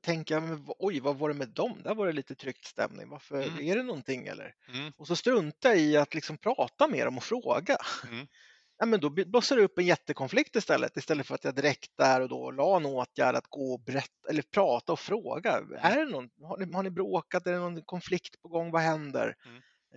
tänker 0.00 0.34
jag, 0.34 0.64
oj, 0.78 1.00
vad 1.00 1.18
var 1.18 1.28
det 1.28 1.34
med 1.34 1.48
dem? 1.48 1.80
Där 1.84 1.94
var 1.94 2.06
det 2.06 2.12
lite 2.12 2.34
tryckt 2.34 2.64
stämning. 2.64 3.08
Varför, 3.08 3.42
Mm. 3.42 3.58
är 3.60 3.76
det 3.76 3.82
någonting 3.82 4.26
eller? 4.26 4.54
mm, 4.68 4.92
Och 4.96 5.06
så 5.06 5.16
strunta 5.16 5.74
i 5.74 5.96
att 5.96 6.14
liksom 6.14 6.38
prata 6.38 6.88
med 6.88 7.06
dem 7.06 7.16
och 7.16 7.24
fråga. 7.24 7.76
mm, 8.10 8.26
Ja, 8.78 8.86
men 8.86 9.00
då 9.00 9.10
blossar 9.10 9.56
det 9.56 9.62
upp 9.62 9.78
en 9.78 9.84
jättekonflikt 9.86 10.56
istället, 10.56 10.96
istället 10.96 11.26
för 11.26 11.34
att 11.34 11.44
jag 11.44 11.54
direkt 11.54 11.90
där 11.98 12.20
och 12.20 12.28
då 12.28 12.50
la 12.50 12.76
en 12.76 12.86
åtgärd 12.86 13.34
att 13.34 13.46
gå 13.48 13.72
och 13.74 13.80
berätta 13.80 14.28
eller 14.30 14.42
prata 14.42 14.92
och 14.92 15.00
fråga. 15.00 15.60
Är 15.78 15.96
det 15.96 16.04
någon, 16.12 16.28
har, 16.42 16.58
ni, 16.58 16.72
har 16.74 16.82
ni 16.82 16.90
bråkat? 16.90 17.46
Är 17.46 17.52
det 17.52 17.58
någon 17.58 17.82
konflikt 17.82 18.42
på 18.42 18.48
gång? 18.48 18.70
Vad 18.70 18.82
händer? 18.82 19.34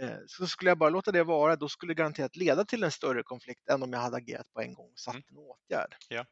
Eh, 0.02 0.18
Så 0.28 0.48
skulle 0.48 0.72
jag 0.72 0.78
bara 0.78 0.90
låta 0.90 1.12
det 1.12 1.24
vara, 1.24 1.56
då 1.56 1.70
skulle 1.70 1.94
det 1.94 1.98
garanterat 1.98 2.36
leda 2.36 2.66
till 2.66 2.84
en 2.84 2.92
större 2.92 3.24
konflikt 3.24 3.70
än 3.70 3.84
om 3.84 3.94
jag 3.94 4.00
hade 4.00 4.18
agerat 4.18 4.54
på 4.54 4.62
en 4.62 4.74
gång 4.74 4.92
och 4.92 5.00
satt 5.00 5.16
Mm. 5.16 5.24
en 5.32 5.38
åtgärd. 5.38 5.96
Ja. 6.10 6.26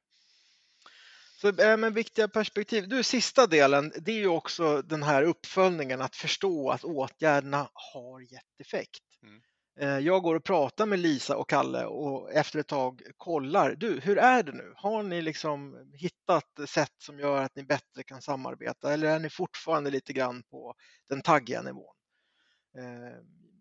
Så 1.42 1.48
eh, 1.62 1.78
men 1.78 1.94
viktiga 1.94 2.28
perspektiv. 2.28 2.88
Du, 2.88 3.04
sista 3.04 3.48
delen, 3.48 3.92
det 4.02 4.12
är 4.12 4.16
ju 4.20 4.28
också 4.28 4.82
den 4.82 5.04
här 5.04 5.24
uppföljningen, 5.24 6.02
att 6.02 6.16
förstå 6.16 6.70
att 6.72 6.84
åtgärderna 6.84 7.70
har 7.74 8.22
gett 8.22 8.60
effekt. 8.60 9.04
Mm. 9.24 9.42
Eh, 9.80 10.00
Jag 10.06 10.24
går 10.24 10.36
och 10.36 10.44
pratar 10.44 10.86
med 10.86 11.00
Lisa 11.00 11.38
och 11.38 11.50
Kalle 11.50 11.86
och 11.86 12.32
efter 12.34 12.60
ett 12.60 12.68
tag 12.68 13.02
kollar, 13.18 13.76
du, 13.76 14.00
hur 14.00 14.18
är 14.18 14.44
det 14.44 14.52
nu? 14.52 14.74
Har 14.76 15.04
ni 15.04 15.22
liksom 15.22 15.92
hittat 15.94 16.60
sätt 16.70 16.94
som 16.98 17.20
gör 17.20 17.42
att 17.42 17.56
ni 17.56 17.64
bättre 17.64 18.04
kan 18.04 18.22
samarbeta 18.22 18.94
eller 18.94 19.08
är 19.08 19.20
ni 19.20 19.30
fortfarande 19.30 19.90
lite 19.92 20.14
grann 20.14 20.44
på 20.44 20.76
den 21.10 21.22
taggiga 21.22 21.62
nivån? 21.62 21.94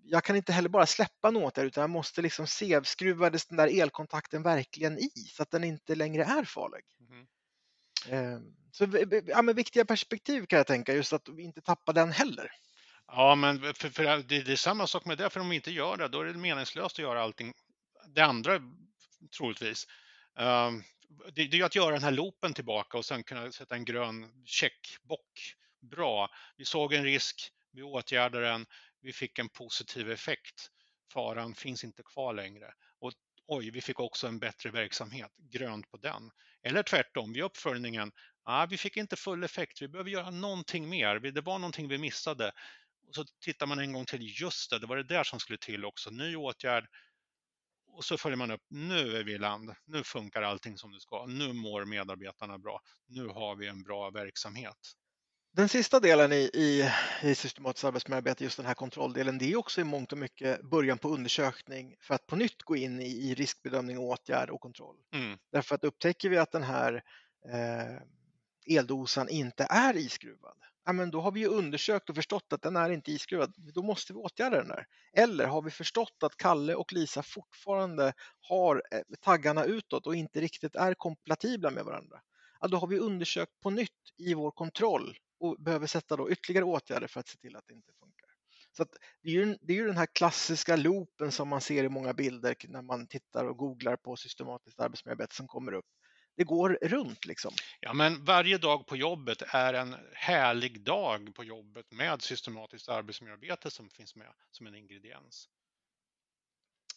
Jag 0.09 0.25
kan 0.25 0.37
inte 0.37 0.53
heller 0.53 0.69
bara 0.69 0.87
släppa 0.87 1.29
en 1.29 1.37
åtgärd 1.37 1.67
utan 1.67 1.81
jag 1.81 1.91
måste 1.91 2.23
liksom 2.23 2.47
se, 2.47 2.85
skruvades 2.85 3.47
den 3.47 3.57
där 3.57 3.81
elkontakten 3.81 4.43
verkligen 4.43 4.99
i 4.99 5.11
så 5.11 5.43
att 5.43 5.51
den 5.51 5.65
inte 5.65 5.95
längre 5.95 6.25
är 6.25 6.45
farlig? 6.45 6.85
Eh, 8.09 8.39
Så 8.73 8.87
ja, 9.27 9.43
men 9.43 9.57
viktiga 9.57 9.85
perspektiv 9.85 10.47
kan 10.47 10.57
jag 10.57 10.67
tänka, 10.67 10.95
just 10.95 11.13
att 11.13 11.29
vi 11.29 11.43
inte 11.43 11.61
tappar 11.61 11.93
den 11.93 12.13
heller. 12.13 12.51
Ja, 13.07 13.35
men 13.35 13.75
för, 13.75 13.89
för 13.89 14.05
det, 14.05 14.43
det 14.43 14.53
är 14.53 14.57
samma 14.57 14.87
sak 14.87 15.05
med 15.05 15.19
det, 15.19 15.31
för 15.31 15.41
om 15.41 15.49
vi 15.49 15.57
inte 15.57 15.71
gör 15.71 15.97
det, 15.97 16.09
då 16.09 16.21
är 16.21 16.25
det 16.25 16.33
meningslöst 16.33 16.95
att 16.95 16.99
göra 16.99 17.23
allting 17.23 17.53
det 18.09 18.21
andra 18.21 18.61
troligtvis. 19.39 19.87
Um, 20.39 20.85
det, 21.33 21.47
det 21.47 21.57
är 21.57 21.59
ju 21.59 21.63
att 21.63 21.75
göra 21.75 21.93
den 21.95 22.03
här 22.03 22.11
loopen 22.11 22.55
tillbaka 22.55 22.99
och 22.99 23.05
sen 23.05 23.25
kunna 23.25 23.53
sätta 23.53 23.75
en 23.75 23.85
grön 23.85 24.45
checkbock. 24.45 25.55
Bra, 25.81 26.31
vi 26.57 26.65
såg 26.65 26.93
en 26.93 27.05
risk, 27.05 27.51
vi 27.73 27.83
åtgärdade 27.83 28.47
den, 28.47 28.67
vi 29.01 29.13
fick 29.13 29.39
en 29.39 29.49
positiv 29.49 30.11
effekt. 30.11 30.71
Faran 31.13 31.55
finns 31.55 31.85
inte 31.85 32.03
kvar 32.03 32.35
längre. 32.35 32.73
Och 32.99 33.13
oj, 33.47 33.71
vi 33.71 33.81
fick 33.81 34.01
också 34.01 34.27
en 34.27 34.39
bättre 34.39 34.71
verksamhet, 34.71 35.31
grönt 35.37 35.91
på 35.91 35.97
den. 35.97 36.31
Eller 36.63 36.83
tvärtom, 36.83 37.33
vid 37.33 37.43
uppföljningen, 37.43 38.13
ah, 38.43 38.67
vi 38.67 38.77
fick 38.77 38.97
inte 38.97 39.17
full 39.17 39.45
effekt, 39.45 39.83
vi 39.83 39.89
behöver 39.89 40.11
göra 40.11 40.31
någonting 40.31 40.89
mer, 40.89 41.19
det 41.19 41.41
var 41.41 41.59
någonting 41.59 41.89
vi 41.89 41.99
missade. 41.99 42.53
Och 43.09 43.15
så 43.15 43.25
tittar 43.41 43.67
man 43.67 43.79
en 43.79 43.93
gång 43.93 44.05
till, 44.05 44.41
just 44.41 44.71
det, 44.71 44.79
det 44.79 44.87
var 44.87 44.97
det 44.97 45.03
där 45.15 45.25
som 45.25 45.41
skulle 45.41 45.59
till 45.59 45.85
också, 45.85 46.11
ny 46.11 46.37
åtgärd. 46.37 46.87
Och 47.87 48.05
så 48.05 48.19
följer 48.19 48.37
man 48.37 48.51
upp, 48.51 48.63
nu 48.69 49.17
är 49.17 49.25
vi 49.25 49.33
i 49.33 49.39
land, 49.39 49.75
nu 49.85 50.05
funkar 50.05 50.43
allting 50.43 50.79
som 50.79 50.93
det 50.93 51.01
ska, 51.01 51.27
nu 51.27 51.53
mår 51.53 51.85
medarbetarna 51.85 52.59
bra, 52.59 52.81
nu 53.07 53.27
har 53.27 53.57
vi 53.57 53.67
en 53.67 53.83
bra 53.83 54.11
verksamhet. 54.11 54.93
Den 55.57 55.69
sista 55.69 56.01
delen 56.01 56.33
i, 56.33 56.51
i, 56.55 56.91
i 57.23 57.35
systematiskt 57.35 57.85
arbetsmiljöarbete, 57.85 58.45
just 58.45 58.57
den 58.57 58.67
här 58.67 58.75
kontrolldelen, 58.75 59.39
det 59.39 59.53
är 59.53 59.57
också 59.57 59.81
i 59.81 59.85
mångt 59.85 60.13
och 60.13 60.19
mycket 60.19 60.63
början 60.63 60.99
på 60.99 61.09
undersökning 61.09 61.97
för 62.01 62.15
att 62.15 62.27
på 62.27 62.37
nytt 62.37 62.63
gå 62.63 62.77
in 62.77 63.01
i, 63.01 63.07
i 63.07 63.35
riskbedömning, 63.35 63.99
åtgärd 63.99 64.51
och 64.51 64.61
kontroll. 64.61 64.97
Mm. 65.15 65.39
Därför 65.53 65.75
att 65.75 65.85
upptäcker 65.85 66.29
vi 66.29 66.39
att 66.39 66.53
den 66.53 66.63
här 66.63 67.03
eh, 67.53 68.77
eldosan 68.77 69.29
inte 69.29 69.67
är 69.71 69.97
iskruvad, 69.97 70.57
ja, 70.85 70.93
men 70.93 71.11
då 71.11 71.21
har 71.21 71.33
vi 71.33 71.41
ju 71.41 71.47
undersökt 71.47 72.11
och 72.11 72.17
förstått 72.17 72.53
att 72.53 72.63
den 72.63 72.77
är 72.77 72.91
inte 72.91 73.13
iskruvad. 73.13 73.55
Då 73.75 73.83
måste 73.83 74.13
vi 74.13 74.19
åtgärda 74.19 74.57
den 74.57 74.69
där. 74.69 74.87
Eller 75.13 75.47
har 75.47 75.63
vi 75.63 75.71
förstått 75.71 76.23
att 76.23 76.37
Kalle 76.37 76.75
och 76.75 76.93
Lisa 76.93 77.23
fortfarande 77.23 78.13
har 78.41 78.83
eh, 78.91 79.01
taggarna 79.21 79.65
utåt 79.65 80.07
och 80.07 80.17
inte 80.17 80.41
riktigt 80.41 80.77
är 80.77 80.95
kompatibla 80.95 81.71
med 81.71 81.85
varandra. 81.85 82.21
Ja, 82.61 82.69
då 82.69 82.77
har 82.77 82.87
vi 82.87 82.99
undersökt 82.99 83.61
på 83.61 83.71
nytt 83.71 83.91
i 84.19 84.35
vår 84.35 84.51
kontroll 84.51 85.17
och 85.39 85.57
behöver 85.63 85.87
sätta 85.87 86.17
då 86.17 86.31
ytterligare 86.31 86.65
åtgärder 86.65 87.07
för 87.07 87.21
att 87.21 87.29
se 87.29 87.39
till 87.39 87.57
att 87.57 87.65
det 87.67 87.75
inte 87.75 87.93
funkar. 88.01 88.31
Så 88.77 88.85
det, 89.23 89.29
är 89.29 89.33
ju, 89.33 89.57
det 89.61 89.73
är 89.73 89.77
ju 89.77 89.87
den 89.87 89.97
här 89.97 90.07
klassiska 90.07 90.77
loopen 90.77 91.33
som 91.33 91.49
man 91.49 91.61
ser 91.61 91.85
i 91.85 91.89
många 91.89 92.15
bilder 92.15 92.57
när 92.69 92.83
man 92.83 93.07
tittar 93.07 93.45
och 93.45 93.57
googlar 93.57 93.97
på 93.97 94.17
systematiskt 94.17 94.81
arbetsmiljöarbete 94.81 95.35
som 95.35 95.49
kommer 95.49 95.73
upp. 95.73 95.87
Det 96.37 96.45
går 96.45 96.79
runt 96.83 97.27
liksom. 97.27 97.53
Ja, 97.81 97.93
men 97.93 98.25
varje 98.25 98.59
dag 98.59 98.87
på 98.87 98.97
jobbet 98.97 99.43
är 99.47 99.75
en 99.75 99.97
härlig 100.13 100.81
dag 100.81 101.35
på 101.35 101.45
jobbet 101.45 101.93
med 101.93 102.23
systematiskt 102.23 102.89
arbetsmiljöarbete 102.89 103.71
som 103.71 103.91
finns 103.91 104.17
med 104.17 104.33
som 104.51 104.67
en 104.67 104.75
ingrediens. 104.75 105.49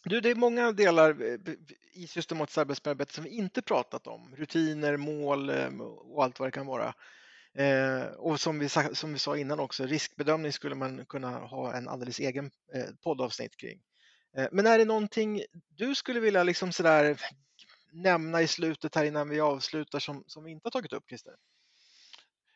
Du, 0.04 0.20
det 0.20 0.30
är 0.30 0.34
många 0.34 0.72
delar 0.72 1.22
eh, 1.22 1.54
i 1.92 2.06
systematiskt 2.06 2.58
arbetsmiljöarbete 2.58 3.14
som 3.14 3.24
vi 3.24 3.30
inte 3.30 3.62
pratat 3.62 4.06
om. 4.06 4.36
Rutiner, 4.36 4.96
mål 4.96 5.50
eh, 5.50 5.80
och 5.80 6.24
allt 6.24 6.38
vad 6.38 6.48
det 6.48 6.52
kan 6.52 6.66
vara. 6.66 6.94
Eh, 7.58 8.02
och 8.02 8.40
som 8.40 8.58
vi, 8.58 8.68
som 8.68 9.12
vi 9.12 9.18
sa 9.18 9.36
innan 9.36 9.60
också, 9.60 9.86
riskbedömning 9.86 10.52
skulle 10.52 10.74
man 10.74 11.06
kunna 11.06 11.38
ha 11.38 11.76
en 11.76 11.88
alldeles 11.88 12.20
egen 12.20 12.50
eh, 12.74 12.86
poddavsnitt 13.02 13.56
kring. 13.56 13.80
Eh, 14.36 14.48
men 14.52 14.66
är 14.66 14.78
det 14.78 14.84
någonting 14.84 15.42
du 15.68 15.94
skulle 15.94 16.20
vilja 16.20 16.42
liksom 16.42 16.72
sådär 16.72 17.20
nämna 17.92 18.42
i 18.42 18.46
slutet 18.46 18.94
här 18.94 19.04
innan 19.04 19.28
vi 19.28 19.40
avslutar 19.40 19.98
som, 19.98 20.24
som 20.26 20.44
vi 20.44 20.50
inte 20.50 20.66
har 20.66 20.70
tagit 20.70 20.92
upp, 20.92 21.04
Christer? 21.08 21.34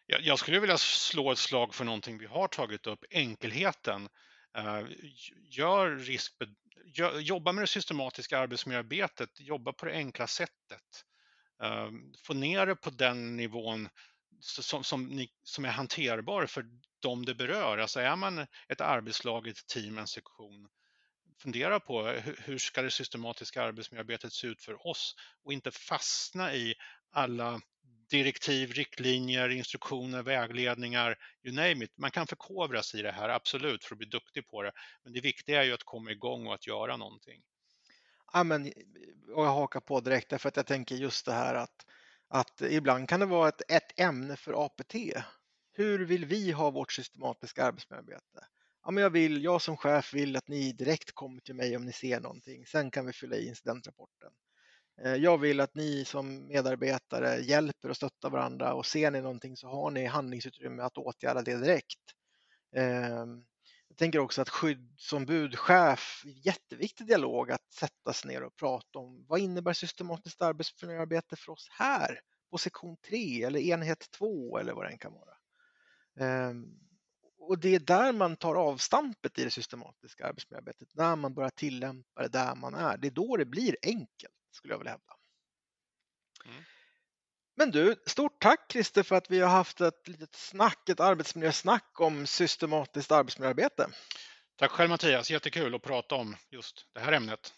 Jag 0.07 0.39
skulle 0.39 0.61
vilja 0.61 0.79
slå 0.79 1.33
ett 1.33 1.39
slag 1.39 1.75
för 1.75 1.85
någonting 1.85 2.19
vi 2.19 2.27
har 2.27 2.49
tagit 2.49 2.87
upp, 2.87 3.05
enkelheten. 3.11 4.09
Eh, 4.59 4.83
gör 5.51 5.97
riskbed... 5.97 6.55
Jobba 7.21 7.53
med 7.53 7.63
det 7.63 7.67
systematiska 7.67 8.39
arbetsmiljöarbetet, 8.39 9.41
jobba 9.41 9.73
på 9.73 9.87
det 9.87 9.93
enkla 9.93 10.27
sättet. 10.27 11.05
Eh, 11.63 11.91
få 12.27 12.35
ner 12.35 12.67
det 12.67 12.77
på 12.77 12.91
den 12.91 13.37
nivån 13.37 13.89
som, 14.45 14.85
som, 14.85 15.07
ni, 15.07 15.31
som 15.43 15.65
är 15.65 15.69
hanterbar 15.69 16.47
för 16.47 16.67
dem 17.01 17.25
det 17.25 17.35
berör. 17.35 17.79
Alltså 17.79 18.01
är 18.01 18.17
man 18.17 18.47
ett 18.69 18.81
arbetslag, 18.81 19.49
ett 19.49 19.67
team, 19.67 19.99
en 19.99 20.07
sektion, 20.07 20.69
fundera 21.39 21.81
på 21.81 22.03
hur, 22.03 22.41
hur 22.45 22.59
ska 22.59 22.83
det 22.83 22.91
systematiska 22.91 23.63
arbetsmiljöarbetet 23.63 24.33
se 24.33 24.47
ut 24.47 24.63
för 24.63 24.87
oss 24.87 25.15
och 25.45 25.53
inte 25.53 25.71
fastna 25.71 26.55
i 26.55 26.75
alla 27.11 27.61
direktiv, 28.11 28.73
riktlinjer, 28.73 29.49
instruktioner, 29.49 30.23
vägledningar, 30.23 31.19
you 31.43 31.55
name 31.55 31.85
it. 31.85 31.99
Man 31.99 32.11
kan 32.11 32.27
förkovra 32.27 32.83
sig 32.83 33.01
i 33.01 33.03
det 33.03 33.13
här, 33.13 33.29
absolut, 33.29 33.85
för 33.85 33.95
att 33.95 33.99
bli 33.99 34.07
duktig 34.07 34.49
på 34.49 34.63
det. 34.63 34.73
Men 35.05 35.13
det 35.13 35.21
viktiga 35.21 35.61
är 35.61 35.65
ju 35.65 35.73
att 35.73 35.85
komma 35.85 36.11
igång 36.11 36.47
och 36.47 36.55
att 36.55 36.67
göra 36.67 36.97
någonting. 36.97 37.43
Ja, 38.33 38.45
men, 38.45 38.73
och 39.35 39.45
jag 39.45 39.53
hakar 39.53 39.81
på 39.81 40.01
direkt 40.01 40.31
därför 40.31 40.49
att 40.49 40.57
jag 40.57 40.67
tänker 40.67 40.95
just 40.95 41.27
det 41.27 41.33
här 41.33 41.55
att 41.55 41.87
att 42.35 42.61
ibland 42.61 43.09
kan 43.09 43.21
det 43.21 43.27
vara 43.27 43.49
ett, 43.49 43.63
ett 43.69 44.01
ämne 44.01 44.37
för 44.37 44.67
APT. 44.67 44.95
Hur 45.73 46.05
vill 46.05 46.25
vi 46.25 46.53
ha 46.53 46.71
vårt 46.71 46.93
systematiska 46.93 47.65
arbetsmiljöarbete? 47.65 48.47
Ja, 48.85 48.91
men 48.91 49.03
jag, 49.03 49.11
vill, 49.11 49.45
jag 49.45 49.63
som 49.63 49.77
chef 49.77 50.15
vill 50.15 50.37
att 50.37 50.49
ni 50.49 50.73
direkt 50.73 51.13
kommer 51.13 51.41
till 51.41 51.55
mig 51.55 51.77
om 51.77 51.85
ni 51.85 51.93
ser 51.93 52.21
någonting. 52.21 52.67
Sen 52.67 52.91
kan 52.91 53.07
vi 53.07 53.13
fylla 53.13 53.37
i 53.37 53.49
incidentrapporten. 53.49 54.33
Eh, 55.03 55.15
jag 55.15 55.39
vill 55.39 55.61
att 55.61 55.75
ni 55.75 56.05
som 56.05 56.47
medarbetare 56.47 57.41
hjälper 57.41 57.89
och 57.89 57.97
stöttar 57.97 58.31
varandra 58.31 58.75
och 58.75 58.87
ser 58.87 59.11
ni 59.11 59.21
någonting 59.21 59.57
så 59.57 59.69
har 59.69 59.91
ni 59.91 60.07
handlingsutrymme 60.07 60.83
att 60.83 60.99
åtgärda 60.99 61.43
det 61.43 61.57
direkt. 61.57 62.01
Ehm, 62.77 63.45
jag 63.95 63.99
tänker 63.99 64.19
också 64.19 64.43
att 64.43 64.49
skyddsombud, 64.49 65.59
chef, 65.59 66.23
jätteviktig 66.25 67.07
dialog 67.07 67.51
att 67.51 67.73
sätta 67.73 68.13
sig 68.13 68.31
ner 68.31 68.43
och 68.43 68.57
prata 68.57 68.99
om 68.99 69.25
vad 69.29 69.41
innebär 69.41 69.73
systematiskt 69.73 70.43
arbetsmiljöarbete 70.43 71.37
för 71.37 71.53
oss 71.53 71.69
här 71.71 72.21
på 72.51 72.59
sektion 72.59 72.97
3 72.97 73.43
eller 73.43 73.61
enhet 73.61 74.11
2 74.11 74.59
eller 74.59 74.73
vad 74.73 74.85
det 74.85 74.91
än 74.91 74.99
kan 74.99 75.13
vara. 75.13 75.37
Ehm, 76.21 76.65
och 77.39 77.59
det 77.59 77.75
är 77.75 77.81
där 77.81 78.13
man 78.13 78.37
tar 78.37 78.55
avstampet 78.55 79.39
i 79.39 79.45
det 79.45 79.51
systematiska 79.51 80.27
arbetsmiljöarbetet, 80.27 80.89
när 80.95 81.17
man 81.17 81.35
börjar 81.35 81.51
tillämpa 81.51 82.23
det 82.23 82.29
där 82.29 82.55
man 82.55 82.75
är. 82.75 82.97
Det 82.97 83.07
är 83.07 83.11
då 83.11 83.37
det 83.37 83.45
blir 83.45 83.77
enkelt, 83.83 84.35
skulle 84.51 84.75
jag 84.75 84.79
vilja 84.79 84.93
hävda. 84.93 85.17
Mm. 86.45 86.63
Men 87.57 87.71
du, 87.71 88.03
stort 88.07 88.34
tack 88.45 88.73
Christer 88.73 89.03
för 89.03 89.17
att 89.17 89.31
vi 89.31 89.41
har 89.41 89.49
haft 89.49 89.81
ett 89.81 90.09
litet 90.09 90.35
snack, 90.35 90.89
ett 90.89 91.01
arbetsmiljösnack 91.01 92.01
om 92.01 92.27
systematiskt 92.27 93.13
arbetsmiljöarbete. 93.13 93.89
Tack 94.59 94.71
själv 94.71 94.91
Mattias, 94.91 95.31
jättekul 95.31 95.75
att 95.75 95.83
prata 95.83 96.15
om 96.15 96.37
just 96.51 96.87
det 96.95 97.01
här 97.01 97.13
ämnet. 97.13 97.53